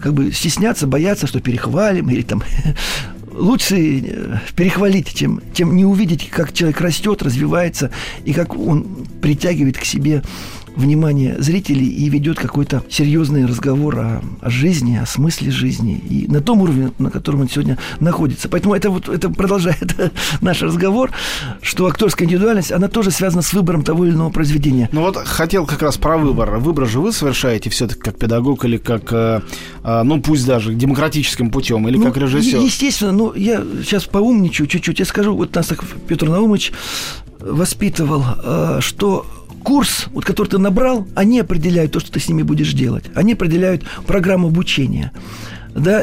[0.00, 2.42] как бы стесняться, бояться, что перехвалим или там
[3.40, 7.90] лучше э, перехвалить, чем, чем не увидеть, как человек растет, развивается
[8.24, 10.22] и как он притягивает к себе
[10.76, 16.40] внимание зрителей и ведет какой-то серьезный разговор о, о жизни, о смысле жизни и на
[16.40, 18.48] том уровне, на котором он сегодня находится.
[18.48, 21.10] Поэтому это вот это продолжает наш разговор,
[21.62, 24.88] что актерская индивидуальность, она тоже связана с выбором того или иного произведения.
[24.92, 26.58] Ну вот хотел как раз про выбор.
[26.58, 29.40] Выбор же вы совершаете все-таки как педагог или как, э,
[29.82, 32.60] э, ну пусть даже демократическим путем, или ну, как режиссер?
[32.60, 34.98] Естественно, ну я сейчас поумничаю чуть-чуть.
[34.98, 36.72] Я скажу, вот нас так Петр Наумович
[37.40, 39.26] воспитывал, э, что
[39.62, 43.04] курс, вот, который ты набрал, они определяют то, что ты с ними будешь делать.
[43.14, 45.12] Они определяют программу обучения.
[45.74, 46.02] да,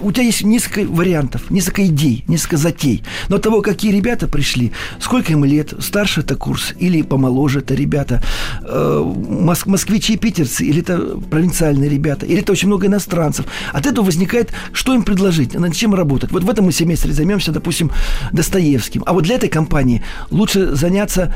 [0.00, 3.02] у тебя есть несколько вариантов, несколько идей, несколько затей.
[3.28, 8.22] Но того, какие ребята пришли, сколько им лет, старше это курс или помоложе это ребята,
[8.62, 10.98] э, моск- москвичи и питерцы, или это
[11.30, 13.46] провинциальные ребята, или это очень много иностранцев.
[13.72, 16.32] От этого возникает, что им предложить, над чем работать.
[16.32, 17.90] Вот в этом мы семестре займемся, допустим,
[18.32, 19.04] Достоевским.
[19.06, 21.32] А вот для этой компании лучше заняться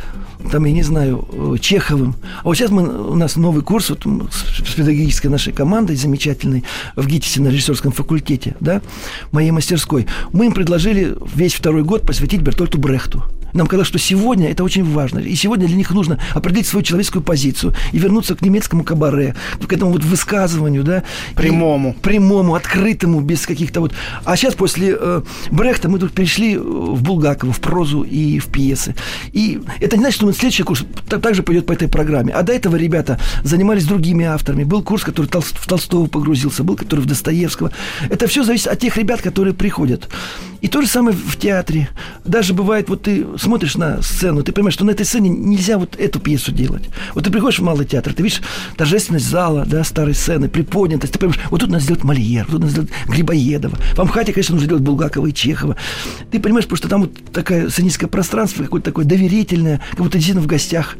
[0.50, 2.14] там, я не знаю, э, Чеховым.
[2.42, 6.64] А вот сейчас мы, у нас новый курс вот, с педагогической нашей командой замечательной
[6.96, 8.80] в ГИТИСе на режиссерском факультете, да,
[9.32, 10.06] моей мастерской.
[10.32, 13.24] Мы им предложили весь второй год посвятить Бертольту Брехту.
[13.54, 15.18] Нам казалось, что сегодня это очень важно.
[15.20, 19.34] И сегодня для них нужно определить свою человеческую позицию и вернуться к немецкому кабаре,
[19.66, 21.02] к этому вот высказыванию, да.
[21.34, 21.90] Прямому.
[21.90, 23.92] И, прямому, открытому, без каких-то вот...
[24.24, 28.46] А сейчас после э, Брехта мы тут перешли э, в Булгакова, в прозу и в
[28.46, 28.94] пьесы.
[29.32, 30.84] И это не значит, что мы следующий курс
[31.22, 32.34] также пойдет по этой программе.
[32.34, 34.62] А до этого ребята занимались другими авторами.
[34.62, 37.72] Был курс, который в Толстого погрузился, был, который в Достоевского.
[38.10, 40.08] Это все зависит от тех ребят, которые приходят.
[40.60, 41.88] И то же самое в театре.
[42.24, 45.96] Даже бывает, вот ты смотришь на сцену, ты понимаешь, что на этой сцене нельзя вот
[45.96, 46.88] эту пьесу делать.
[47.14, 48.40] Вот ты приходишь в малый театр, ты видишь
[48.76, 52.72] торжественность зала, да, старой сцены, приподнятость, ты понимаешь, вот тут надо сделать Мольер, тут надо
[52.72, 53.76] сделать Грибоедова.
[53.94, 55.76] В Амхате, конечно, нужно сделать Булгакова и Чехова.
[56.30, 60.42] Ты понимаешь, потому что там вот такое сценическое пространство, какое-то такое доверительное, как будто действительно
[60.42, 60.96] в гостях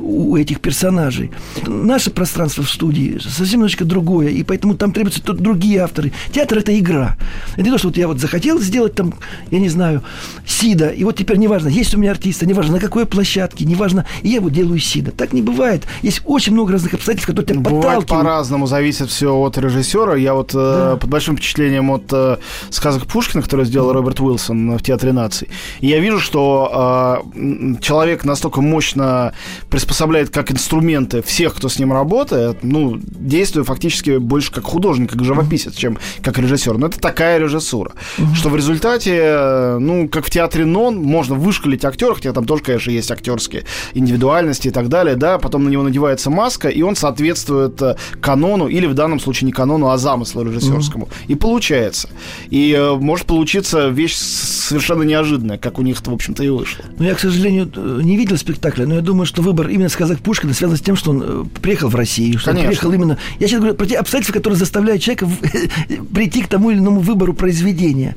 [0.00, 1.30] у этих персонажей.
[1.66, 6.12] Наше пространство в студии совсем немножечко другое, и поэтому там требуются тут другие авторы.
[6.32, 7.16] Театр– это игра.
[7.54, 9.14] Это не то, что вот я вот захотел сделать там,
[9.50, 10.02] я не знаю,
[10.46, 14.28] Сида, и вот теперь неважно, есть у меня артисты, неважно, на какой площадке, неважно, и
[14.28, 15.12] я его делаю Сида.
[15.12, 15.84] Так не бывает.
[16.02, 18.08] Есть очень много разных обстоятельств, которые тебя Бывает подталкивают.
[18.24, 20.14] по-разному, зависит все от режиссера.
[20.16, 20.94] Я вот Да.
[20.94, 22.36] э, под большим впечатлением от э,
[22.70, 25.48] сказок Пушкина, которые сделал Роберт Уилсон в Театре наций.
[25.80, 29.32] И я вижу, что э, человек настолько мощно
[29.70, 35.24] приспособляет как инструменты всех, кто с ним работает, ну, действуя фактически больше как художник, как
[35.24, 36.78] живописец, чем как режиссер.
[36.78, 37.92] Но это такая режиссура,
[38.34, 42.62] что в результате, э, ну, как в театре НОН, можно вышкалить актера, хотя там тоже,
[42.62, 46.96] конечно, есть актерские индивидуальности и так далее, да, потом на него надевается маска, и он
[46.96, 51.08] соответствует э, канону, или в данном случае не канону, а замыслу режиссерскому.
[51.26, 52.08] И получается.
[52.50, 56.84] И э, может получиться вещь совершенно неожиданная, как у них в общем-то, и вышло.
[56.98, 57.70] Но я, к сожалению,
[58.02, 61.10] не видел спектакля, но я думаю, что выбор именно сказок Пушкина связан с тем, что
[61.10, 62.70] он э, приехал в Россию, что он Конечно.
[62.70, 63.18] приехал именно...
[63.38, 65.28] Я сейчас говорю про те обстоятельства, которые заставляют человека
[66.14, 68.16] прийти к тому или иному выбору произведения.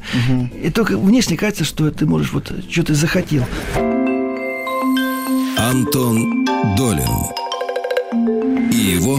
[0.62, 3.44] И только внешне кажется, что ты можешь вот что ты захотел.
[5.58, 6.46] Антон
[6.78, 7.10] Долин
[8.72, 9.18] и его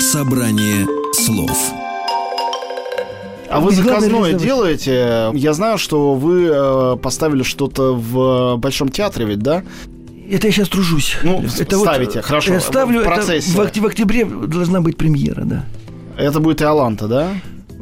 [0.00, 1.56] собрание слов.
[3.48, 5.30] А вы И заказное делаете?
[5.34, 9.62] Я знаю, что вы э, поставили что-то в Большом театре, ведь, да?
[10.30, 11.16] Это я сейчас тружусь.
[11.22, 13.50] Ну, это ставите, э, хорошо, Я ставлю, в это процессе.
[13.52, 15.66] в, окте- в октябре должна быть премьера, да.
[16.16, 17.28] Это будет Иоланта, да?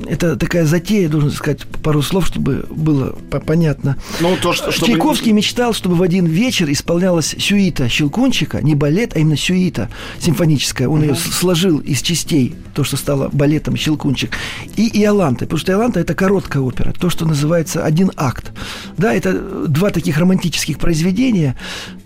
[0.08, 3.96] Это такая затея, должен сказать пару слов, чтобы было по- понятно.
[4.20, 4.70] Ну, то, что...
[4.72, 9.88] чтобы- Чайковский мечтал, чтобы в один вечер исполнялась сюита Щелкунчика, не балет, а именно сюита
[10.20, 10.88] симфоническая.
[10.88, 14.30] Он ее с- сложил из частей, то, что стало балетом Щелкунчик,
[14.76, 15.44] и Иоланта.
[15.46, 18.52] Потому что Иоланта– это короткая опера, то, что называется один акт.
[18.96, 19.32] Да, это
[19.66, 21.56] два таких романтических произведения,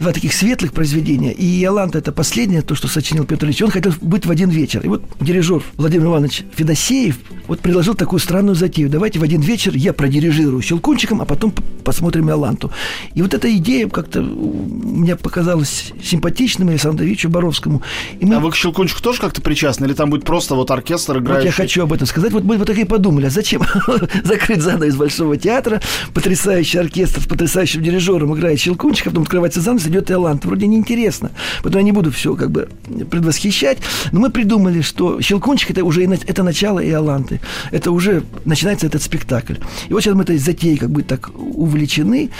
[0.00, 1.32] два таких светлых произведения.
[1.32, 3.60] И Иоланта– это последнее, то, что сочинил Петр Ильич.
[3.62, 4.80] Он хотел быть в один вечер.
[4.84, 8.88] И вот дирижер Владимир Иванович Федосеев вот предложил такую странную затею.
[8.88, 11.52] Давайте в один вечер я продирижирую Щелкунчиком, а потом
[11.84, 12.70] посмотрим Иоланту.
[13.14, 17.82] И вот эта идея как-то мне показалась симпатичным Александру Давидовичу Боровскому.
[18.20, 19.84] И мы А вы к Щелкунчику тоже как-то причастны?
[19.84, 21.46] Или там будет просто вот оркестр вот играющий?
[21.46, 22.32] я хочу об этом сказать.
[22.32, 23.62] Вот мы вот так и подумали, а зачем
[24.24, 25.82] закрыть занавес Большого театра,
[26.14, 30.44] потрясающий оркестр с потрясающим дирижером играет Щелкунчик, а потом открывается занавес, идет Иолант.
[30.44, 31.32] Вроде неинтересно.
[31.62, 32.68] Поэтому я не буду все как бы
[33.10, 33.78] предвосхищать.
[34.12, 37.40] Но мы придумали, что Щелкунчик это уже это начало Иоланты.
[37.74, 39.54] Это уже начинается этот спектакль.
[39.88, 42.30] И вот сейчас мы этой затеей как бы так увлечены.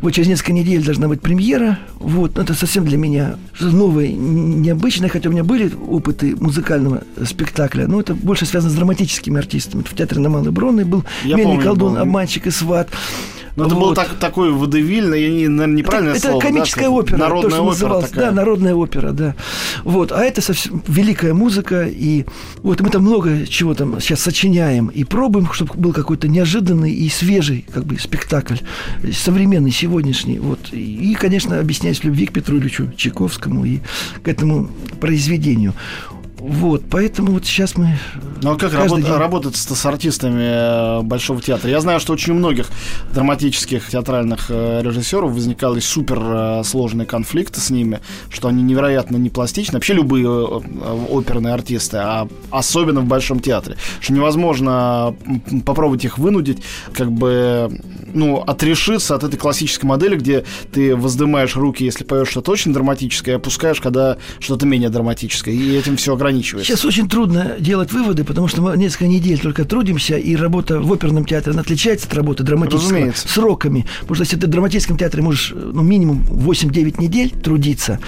[0.00, 1.80] Вот через несколько недель должна быть премьера.
[1.96, 7.88] Вот, но это совсем для меня новое, необычное, хотя у меня были опыты музыкального спектакля,
[7.88, 9.82] но это больше связано с драматическими артистами.
[9.82, 12.00] В театре на Малой Бронной был Я Мельник помню, Колдун, был.
[12.00, 12.88] обманщик и сват.
[13.56, 13.94] Ну, это был Вот.
[13.94, 16.38] так, такой водевильный, я не, наверное, неправильное это, слово.
[16.38, 18.10] это комическая да, опера, Народная то, что опера называлось.
[18.10, 18.24] такая.
[18.26, 19.36] Да, народная опера, да.
[19.84, 22.24] Вот, а это совсем великая музыка, и
[22.62, 27.08] вот мы там много чего там сейчас сочиняем и пробуем, чтобы был какой-то неожиданный и
[27.08, 28.56] свежий как бы спектакль,
[29.12, 30.38] современный, сегодняшний.
[30.40, 30.72] Вот.
[30.72, 33.78] И, конечно, объясняюсь в любви к Петру Ильичу Чайковскому и
[34.22, 34.68] к этому
[35.00, 35.74] произведению.
[36.46, 37.96] Вот, поэтому вот сейчас мы...
[38.42, 39.10] Ну а как работ, день...
[39.10, 41.70] работать с, артистами э, Большого театра?
[41.70, 42.68] Я знаю, что очень у многих
[43.14, 49.30] драматических театральных э, режиссеров возникали супер э, сложные конфликты с ними, что они невероятно не
[49.30, 49.78] пластичны.
[49.78, 53.78] Вообще любые оперные артисты, а особенно в Большом театре.
[54.00, 55.16] Что невозможно
[55.64, 56.58] попробовать их вынудить,
[56.92, 57.80] как бы,
[58.14, 63.34] ну, отрешиться от этой классической модели, где ты воздымаешь руки, если поешь что-то очень драматическое,
[63.34, 65.54] и опускаешь, когда что-то менее драматическое.
[65.54, 66.70] И этим все ограничивается.
[66.70, 70.92] Сейчас очень трудно делать выводы, потому что мы несколько недель только трудимся, и работа в
[70.92, 73.28] оперном театре она отличается от работы драматического Разумеется.
[73.28, 73.86] сроками.
[74.00, 77.98] Потому что если ты в драматическом театре можешь ну, минимум 8-9 недель трудиться,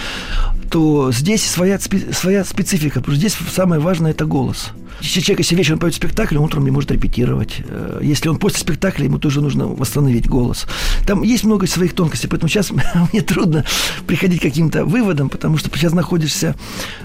[0.71, 4.73] то здесь своя, своя специфика, потому что здесь самое важное– это голос.
[5.01, 7.63] Если человек, если вечером поет спектакль, он утром не может репетировать.
[7.69, 9.67] Э, если он после спектакля, ему тоже нужно
[9.97, 10.67] восстановить голос.
[11.07, 12.71] Там есть много своих тонкостей, поэтому сейчас
[13.13, 13.65] мне трудно
[14.07, 16.55] приходить к каким-то выводам, потому что сейчас находишься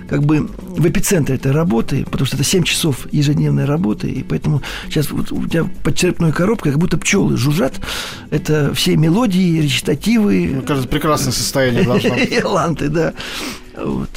[0.09, 4.61] как бы в эпицентре этой работы, потому что это 7 часов ежедневной работы, и поэтому
[4.87, 7.79] сейчас вот у тебя под черепной коробкой как будто пчелы жужжат.
[8.29, 10.47] Это все мелодии, речитативы.
[10.47, 12.31] Мне кажется, прекрасное состояние должно быть.
[12.43, 13.13] Эланты, да.
[13.77, 14.09] Вот.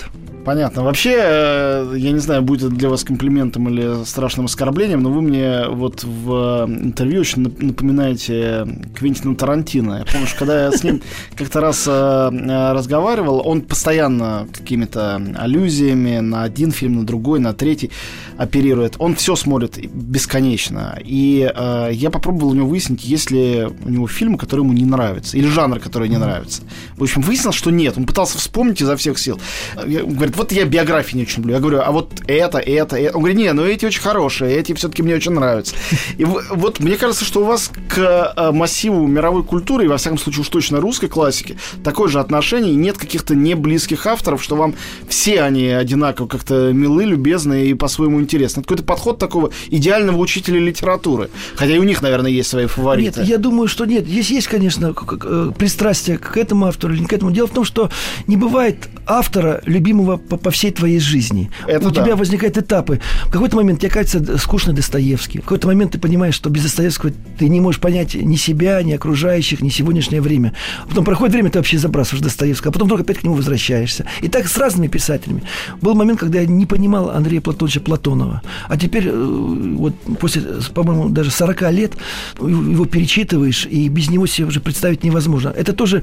[0.45, 0.85] Понятно.
[0.85, 5.23] Вообще, э, я не знаю, будет это для вас комплиментом или страшным оскорблением, но вы
[5.23, 9.99] мне вот в интервью очень напоминаете Квентина Тарантино.
[10.01, 11.01] Я помню, что когда я с ним
[11.37, 17.91] как-то раз э, разговаривал, он постоянно какими-то аллюзиями на один фильм, на другой, на третий
[18.37, 18.97] оперирует.
[18.99, 20.99] Он все смотрит бесконечно.
[21.03, 24.85] И э, я попробовал у него выяснить, есть ли у него фильмы, которые ему не
[24.85, 26.63] нравятся, или жанр, который не нравится.
[26.97, 27.97] В общем, выяснил, что нет.
[27.97, 29.41] Он пытался вспомнить изо всех сил.
[29.87, 31.55] Я, говорит, вот я биографии не очень люблю.
[31.55, 33.16] Я говорю, а вот это, это, это.
[33.16, 35.74] Он говорит, не, ну эти очень хорошие, эти все-таки мне очень нравятся.
[36.18, 40.18] И вот мне кажется, что у вас к э, массиву мировой культуры, и во всяком
[40.18, 44.74] случае уж точно русской классики, такое же отношение, и нет каких-то неблизких авторов, что вам
[45.09, 48.61] все они одинаково как-то милы, любезны и по-своему интересны.
[48.61, 51.30] Это какой-то подход такого идеального учителя литературы.
[51.57, 53.20] Хотя и у них, наверное, есть свои фавориты.
[53.20, 54.07] Нет, я думаю, что нет.
[54.07, 57.30] Здесь есть, конечно, пристрастие к этому автору или не к этому.
[57.30, 57.91] Дело в том, что
[58.26, 61.51] не бывает автора, любимого по, по всей твоей жизни.
[61.66, 62.03] Это У да.
[62.03, 63.01] тебя возникают этапы.
[63.27, 65.39] В какой-то момент тебе кажется скучно Достоевский.
[65.39, 68.93] В какой-то момент ты понимаешь, что без Достоевского ты не можешь понять ни себя, ни
[68.93, 70.55] окружающих, ни сегодняшнее время.
[70.89, 74.07] Потом проходит время, ты вообще забрасываешь Достоевского, а потом вдруг опять к нему возвращаешься.
[74.22, 75.43] И так с разными писателями.
[75.81, 78.43] Был момент, когда я не понимал Андрея Платоновича Платонова.
[78.68, 80.43] А теперь, э, вот после,
[80.75, 81.93] по-моему, даже 40 лет
[82.39, 85.49] его перечитываешь, и без него себе уже представить невозможно.
[85.49, 86.03] Это тоже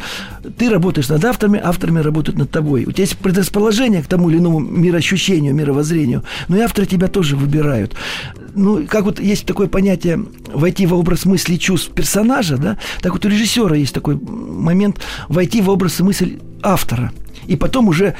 [0.58, 2.86] ты работаешь над авторами, авторами работают над тобой.
[2.86, 7.38] У тебя есть предрасположение к тому или иному мироощущению, мировоззрению, но и авторы тебя тоже
[7.38, 7.96] выбирают.
[8.56, 13.14] Ну, как вот есть такое понятие войти в образ мысли и чувств персонажа, да, так
[13.14, 15.00] вот у режиссера есть такой момент
[15.30, 17.14] войти в образ и мысль автора.
[17.48, 18.16] И потом уже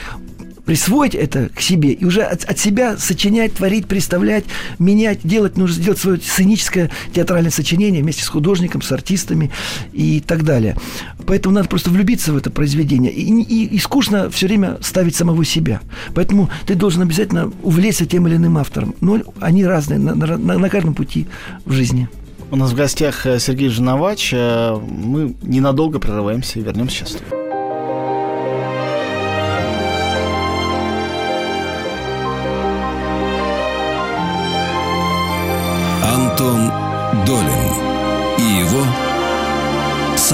[0.66, 4.46] присвоить это к себе и уже от, от себя сочинять, творить, представлять,
[4.80, 9.52] менять, делать, нужно сделать свое сценическое театральное сочинение вместе с художником, с артистами
[9.94, 10.78] и так далее.
[11.26, 13.12] Поэтому надо просто влюбиться в это произведение.
[13.12, 15.82] И, и, и скучно все время ставить самого себя.
[16.14, 18.96] Поэтому ты должен обязательно увлечься тем или иным автором.
[19.02, 21.28] Но они разные на, на, на каждом пути
[21.66, 22.10] в жизни.
[22.52, 24.32] У нас в гостях э, Сергей Жиновач.
[24.34, 27.41] Э, мы ненадолго прерываемся и вернемся сейчас.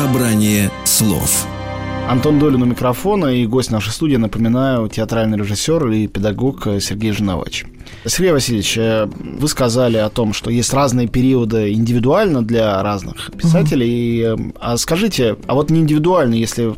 [0.07, 1.45] «Собрание слов».
[2.07, 7.65] Антон Долин у микрофона и гость нашей студии, напоминаю, театральный режиссер и педагог Сергей Жиновач.
[8.05, 14.21] Сергей Васильевич, э, вы сказали о том, что есть разные периоды индивидуально для разных писателей.
[14.21, 14.55] Mm-hmm.
[14.61, 16.73] А скажите, а вот не индивидуально, если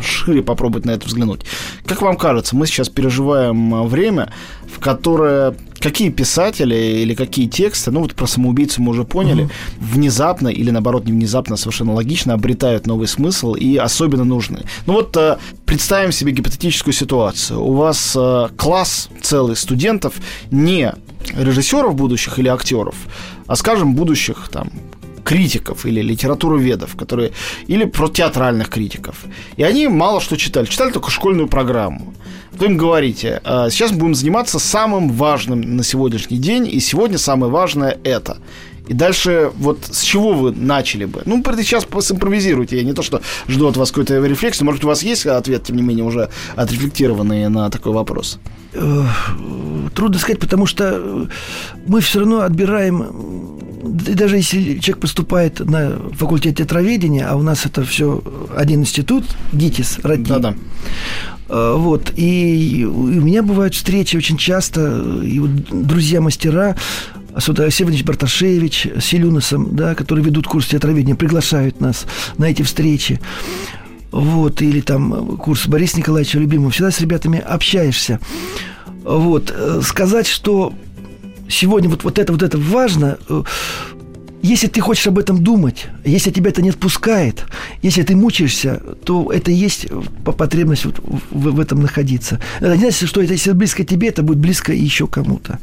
[0.00, 1.42] шире попробовать на это взглянуть.
[1.84, 4.32] Как вам кажется, мы сейчас переживаем время,
[4.66, 5.54] в которое
[5.86, 9.52] какие писатели или какие тексты, ну вот про самоубийцу мы уже поняли, угу.
[9.80, 14.64] внезапно или наоборот не внезапно, совершенно логично обретают новый смысл и особенно нужны.
[14.86, 17.62] Ну вот э, представим себе гипотетическую ситуацию.
[17.62, 20.14] У вас э, класс целый студентов
[20.50, 20.92] не
[21.36, 22.96] режиссеров будущих или актеров,
[23.46, 24.70] а, скажем, будущих там
[25.26, 27.32] критиков или литературоведов, которые
[27.66, 29.24] или про театральных критиков.
[29.56, 32.14] И они мало что читали, читали только школьную программу.
[32.52, 37.18] Вы им говорите, «А, сейчас мы будем заниматься самым важным на сегодняшний день, и сегодня
[37.18, 38.38] самое важное это.
[38.86, 41.22] И дальше вот с чего вы начали бы?
[41.26, 42.76] Ну, сейчас симпровизируйте.
[42.76, 44.62] Я не то, что жду от вас какой-то рефлексии.
[44.62, 48.38] Может, у вас есть ответ, тем не менее, уже отрефлектированный на такой вопрос?
[48.72, 51.28] Трудно сказать, потому что
[51.86, 57.84] мы все равно отбираем даже если человек поступает на факультет театроведения, а у нас это
[57.84, 58.22] все
[58.56, 60.22] один институт, ГИТИС, РАТИ.
[60.24, 60.54] Да-да.
[61.48, 62.12] Э, вот.
[62.16, 66.76] И у меня бывают встречи очень часто, и вот друзья-мастера,
[67.34, 72.06] особенно Владимирович Барташевич с Селюносом, да, которые ведут курс театроведения, приглашают нас
[72.38, 73.20] на эти встречи.
[74.12, 76.70] Вот, или там курс Бориса Николаевича Любимого.
[76.70, 78.20] Всегда с ребятами общаешься.
[79.04, 79.54] Вот.
[79.54, 80.72] Э, сказать, что
[81.48, 83.42] сегодня вот, вот это вот это важно, э,
[84.46, 87.44] если ты хочешь об этом думать, если тебя это не отпускает,
[87.82, 89.88] если ты мучаешься, то это и есть
[90.24, 92.40] потребность вот в, в этом находиться.
[92.60, 95.58] Это не значит, что это, если близко тебе, это будет близко и еще кому-то.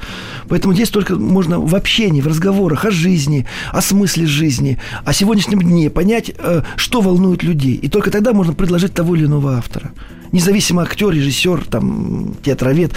[0.49, 5.61] Поэтому здесь только можно в общении, в разговорах о жизни, о смысле жизни, о сегодняшнем
[5.61, 7.75] дне понять, э, что волнует людей.
[7.75, 9.93] И только тогда можно предложить того или иного автора
[10.33, 12.91] независимо актер, режиссер, там, театровед,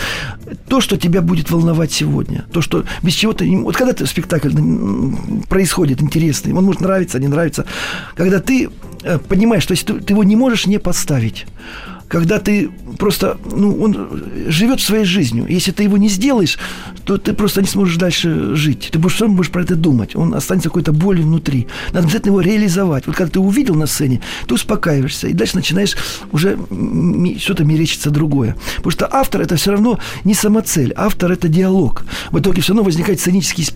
[0.69, 4.51] то, что тебя будет волновать сегодня, то, что без чего то Вот когда ты спектакль
[5.49, 7.67] происходит интересный, он может нравиться, не нравиться,
[8.17, 8.71] когда ты
[9.03, 11.47] э, понимаешь, что если ты, ты его не можешь не поставить,
[12.09, 15.47] когда ты просто, ну, он живет своей жизнью.
[15.49, 16.59] Если ты его не сделаешь,
[17.05, 18.89] то ты просто не сможешь дальше жить.
[18.93, 20.15] Ты будешь, все равно будешь про это думать.
[20.17, 21.67] Он останется какой-то болью внутри.
[21.93, 23.07] Надо обязательно его реализовать.
[23.07, 25.29] Вот когда ты увидел на сцене, ты успокаиваешься.
[25.29, 25.97] И дальше начинаешь
[26.33, 26.59] уже
[27.39, 28.57] что-то мерещиться другое.
[28.77, 30.93] Потому что автор это все равно не самоцель.
[30.97, 32.05] Автор это диалог.
[32.31, 33.69] В итоге все равно возникает сценический,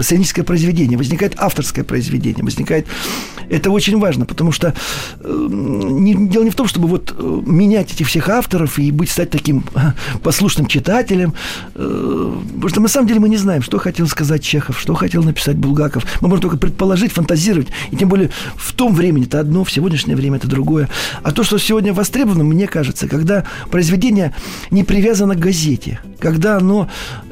[0.00, 2.86] сценическое произведение, возникает авторское произведение, возникает...
[3.48, 4.74] Это очень важно, потому что
[5.20, 7.40] э, не, дело не в том, чтобы вот э,
[7.70, 9.64] менять этих всех авторов и быть стать таким
[10.22, 11.34] послушным читателем.
[11.76, 15.22] Э, потому что на самом деле мы не знаем, что хотел сказать Чехов, что хотел
[15.22, 16.04] написать Булгаков.
[16.20, 17.68] Мы можем только предположить, фантазировать.
[17.92, 20.88] И тем более в том времени это одно, в сегодняшнее время это другое.
[21.22, 24.34] А то, что сегодня востребовано, мне кажется, когда произведение
[24.72, 26.88] не привязано к газете, когда оно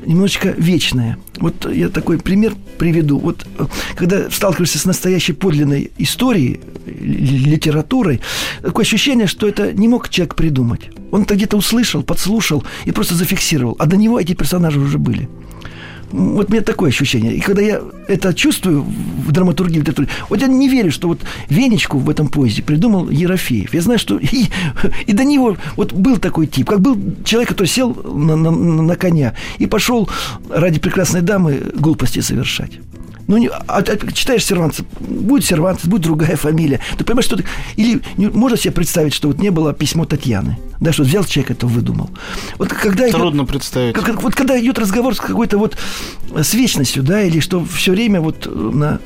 [0.07, 1.19] немножечко вечное.
[1.39, 3.19] Вот я такой пример приведу.
[3.19, 3.67] Вот э,
[3.97, 8.21] когда сталкиваешься с настоящей подлинной историей, литературой,
[8.63, 10.91] такое ощущение, что это не мог человек придумать.
[11.11, 13.77] Он это где-то услышал, подслушал и просто зафиксировал.
[13.79, 15.29] А до него эти персонажи уже были.
[16.11, 17.35] Вот у меня такое ощущение.
[17.35, 19.85] И когда я это чувствую в драматургии,
[20.31, 21.21] вот я не верю, что вот
[21.51, 23.75] Венечку в этом поезде придумал Ерофеев.
[23.75, 24.47] Я знаю, что и,
[25.07, 28.97] и до него вот был такой тип, как был человек, который сел на, на, на
[28.97, 30.09] коня и пошел
[30.49, 32.73] ради прекрасной дамы глупости совершать.
[33.29, 36.81] Ну, не, а, а, читаешь Серванца, будет Серванц, будет другая фамилия.
[36.97, 37.45] Ты понимаешь, что ты...
[37.77, 40.59] Или не, можно себе представить, что вот не было письмо Татьяны.
[40.81, 42.09] Да, что взял человек это выдумал.
[42.57, 43.95] Вот когда Трудно идет, представить.
[43.95, 45.77] Как, вот когда идет разговор с какой-то вот
[46.35, 48.99] с вечностью, да, или что все время вот на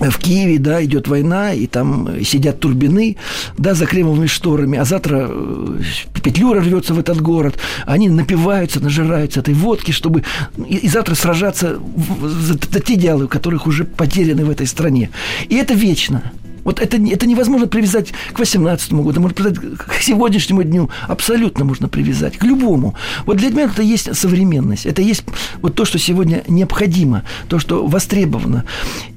[0.00, 3.16] в Киеве, да, идет война, и там сидят турбины,
[3.56, 5.80] да, за кремовыми шторами, а завтра э,
[6.22, 10.24] Петлюра рвется в этот город, они напиваются, нажираются этой водки, чтобы
[10.66, 11.78] и, и завтра сражаться
[12.22, 15.10] за, за те идеалы, которых уже потеряны в этой стране.
[15.48, 16.32] И это вечно.
[16.64, 20.90] Вот это, это невозможно привязать к 18 году, можно привязать к сегодняшнему дню.
[21.06, 22.94] Абсолютно можно привязать, к любому.
[23.26, 24.86] Вот для меня это есть современность.
[24.86, 25.24] Это есть
[25.60, 28.64] вот то, что сегодня необходимо, то, что востребовано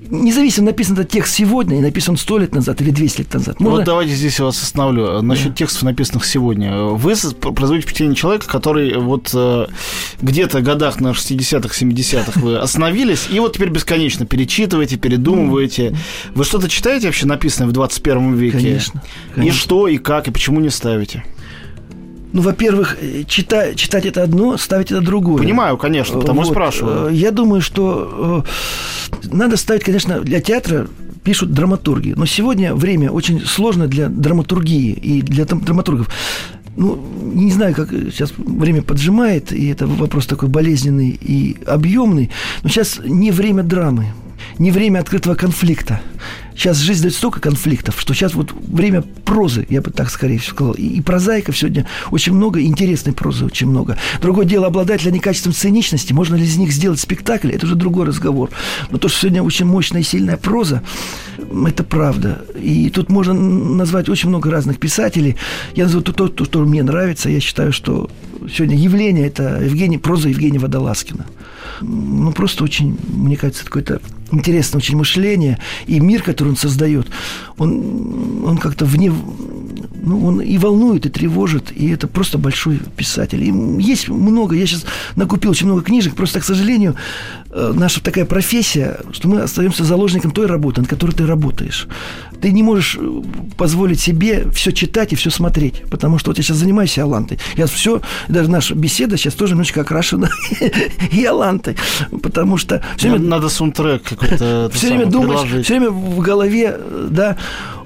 [0.09, 3.59] независимо, написан этот текст сегодня и написан сто лет назад или 200 лет назад.
[3.59, 3.77] Можно...
[3.77, 5.21] Вот давайте здесь я вас остановлю.
[5.21, 5.53] Насчет да.
[5.53, 6.75] текстов, написанных сегодня.
[6.77, 9.67] Вы производите впечатление человека, который вот э,
[10.21, 15.95] где-то в годах на 60-х, 70-х вы остановились, и вот теперь бесконечно перечитываете, передумываете.
[16.33, 18.57] Вы что-то читаете вообще написанное в 21 веке?
[18.57, 19.03] Конечно.
[19.33, 19.55] конечно.
[19.55, 21.23] И что, и как, и почему не ставите?
[22.33, 22.97] Ну, во-первых,
[23.27, 25.37] читать, читать это одно, ставить это другое.
[25.37, 26.51] Понимаю, конечно, потому вот.
[26.51, 27.09] спрашиваю.
[27.09, 28.43] Э, я думаю, что
[29.23, 30.87] э, надо ставить, конечно, для театра
[31.23, 32.13] пишут драматурги.
[32.17, 36.09] Но сегодня время очень сложно для драматургии и для драматургов.
[36.75, 37.03] Ну,
[37.33, 42.29] не знаю, как сейчас время поджимает, и это вопрос такой болезненный и объемный,
[42.61, 44.13] но сейчас не время драмы
[44.59, 46.01] не время открытого конфликта.
[46.55, 50.55] Сейчас жизнь дает столько конфликтов, что сейчас вот время прозы, я бы так скорее всего
[50.55, 50.73] сказал.
[50.73, 53.97] И, и прозаиков сегодня очень много, интересной прозы очень много.
[54.21, 57.75] Другое дело, обладать ли они качеством сценичности, можно ли из них сделать спектакль, это уже
[57.75, 58.49] другой разговор.
[58.89, 60.81] Но то, что сегодня очень мощная и сильная проза,
[61.37, 62.43] это правда.
[62.59, 65.35] И тут можно назвать очень много разных писателей.
[65.75, 67.29] Я назову то, то, то что мне нравится.
[67.29, 68.09] Я считаю, что
[68.51, 71.27] сегодня явление– это Евгений, проза Евгения Водолазкина.
[71.81, 74.01] Ну, просто очень, мне кажется, какой-то
[74.31, 77.07] интересное очень мышление, и мир, который он создает,
[77.57, 79.11] он, он как-то вне,
[80.01, 83.43] ну, он и волнует, и тревожит, и это просто большой писатель.
[83.43, 86.95] И есть много, я сейчас накупил очень много книжек, просто, к сожалению,
[87.49, 91.87] э, наша такая профессия, что мы остаемся заложником той работы, над которой ты работаешь.
[92.41, 93.21] Ты не можешь э,
[93.57, 97.39] позволить себе все читать и все смотреть, потому что вот я сейчас занимаюсь Алантой.
[97.55, 100.29] Я все, даже наша беседа сейчас тоже немножечко окрашена
[101.11, 101.75] и Алантой,
[102.21, 102.83] потому что...
[102.97, 106.79] Все время, надо саундтрек какой-то Все время думаешь, все время в голове,
[107.09, 107.37] да,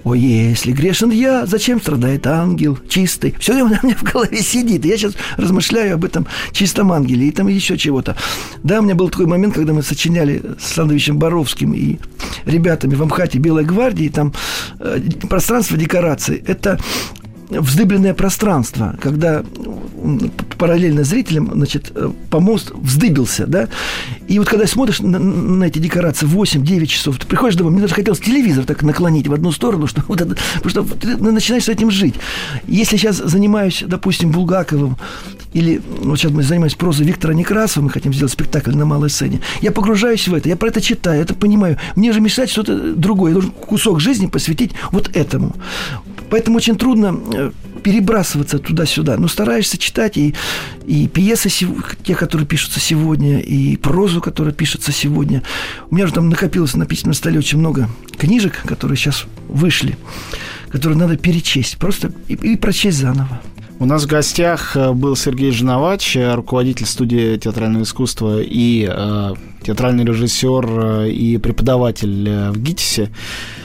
[0.04, 3.36] о, если грешен я, зачем страдает ангел чистый?
[3.39, 4.86] Все время у меня в голове сидит.
[4.86, 8.16] я сейчас размышляю об этом чистом ангеле и там еще чего-то.
[8.64, 11.97] Да, у меня был такой момент, когда мы сочиняли с Андовичем Боровским и
[12.45, 14.34] ребятами в Амхате Белой гвардии, там
[14.80, 14.99] э,
[15.30, 16.43] пространство декораций.
[16.47, 16.80] Это
[17.60, 19.43] вздыбленное пространство, когда
[20.58, 23.68] параллельно зрителям, значит, э, помост вздыбился, да,
[24.28, 27.93] и вот когда смотришь на, на эти декорации 8-9 часов, ты приходишь домой, мне даже
[27.93, 31.70] хотелось телевизор так наклонить в одну сторону, что вот это, потому что ты начинаешь с
[31.70, 32.16] этим жить.
[32.68, 34.97] Если сейчас занимаюсь, допустим, Булгаковым,
[35.54, 39.41] или вот сейчас мы занимаемся прозой Виктора Некрасова, мы хотим сделать спектакль на малой сцене,
[39.62, 41.78] я погружаюсь в это, я про это читаю, это понимаю.
[41.95, 45.56] Мне же мешать что-то другое, я должен кусок жизни посвятить вот этому.
[46.32, 47.52] Поэтому очень трудно э,
[47.84, 49.18] перебрасываться туда-сюда.
[49.18, 50.34] Но стараешься читать и,
[50.88, 51.50] и пьесы,
[52.04, 55.44] те, которые пишутся сегодня, и прозу, которая пишется сегодня.
[55.90, 59.98] У меня же там накопилось на письменном столе очень много книжек, которые сейчас вышли,
[60.70, 63.42] которые надо перечесть, просто и, и прочесть заново.
[63.82, 69.34] У нас в гостях э, был Сергей Жиновач, э, руководитель студии театрального искусства и э,
[69.64, 73.10] театральный режиссер э, и преподаватель в ГИТИСе.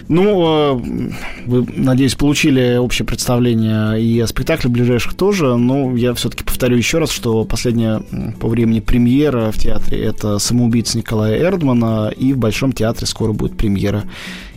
[0.08, 1.12] Ну,
[1.44, 6.96] вы, надеюсь, получили общее представление и о спектакле ближайших тоже, но я все-таки повторю еще
[6.96, 8.00] раз, что последняя
[8.40, 13.58] по времени премьера в театре– это «Самоубийца» Николая Эрдмана, и в Большом театре скоро будет
[13.58, 14.04] премьера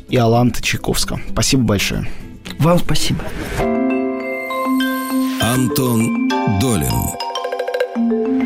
[0.07, 1.19] Иоланта Чайковского.
[1.33, 2.07] Спасибо большое.
[2.59, 3.19] Вам спасибо.
[5.41, 6.27] Антон
[6.59, 7.15] Долин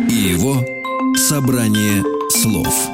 [0.10, 0.64] и его
[1.18, 2.90] «Собрание слов».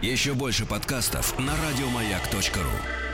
[0.00, 3.09] Еще больше подкастов на радиомаяк.ру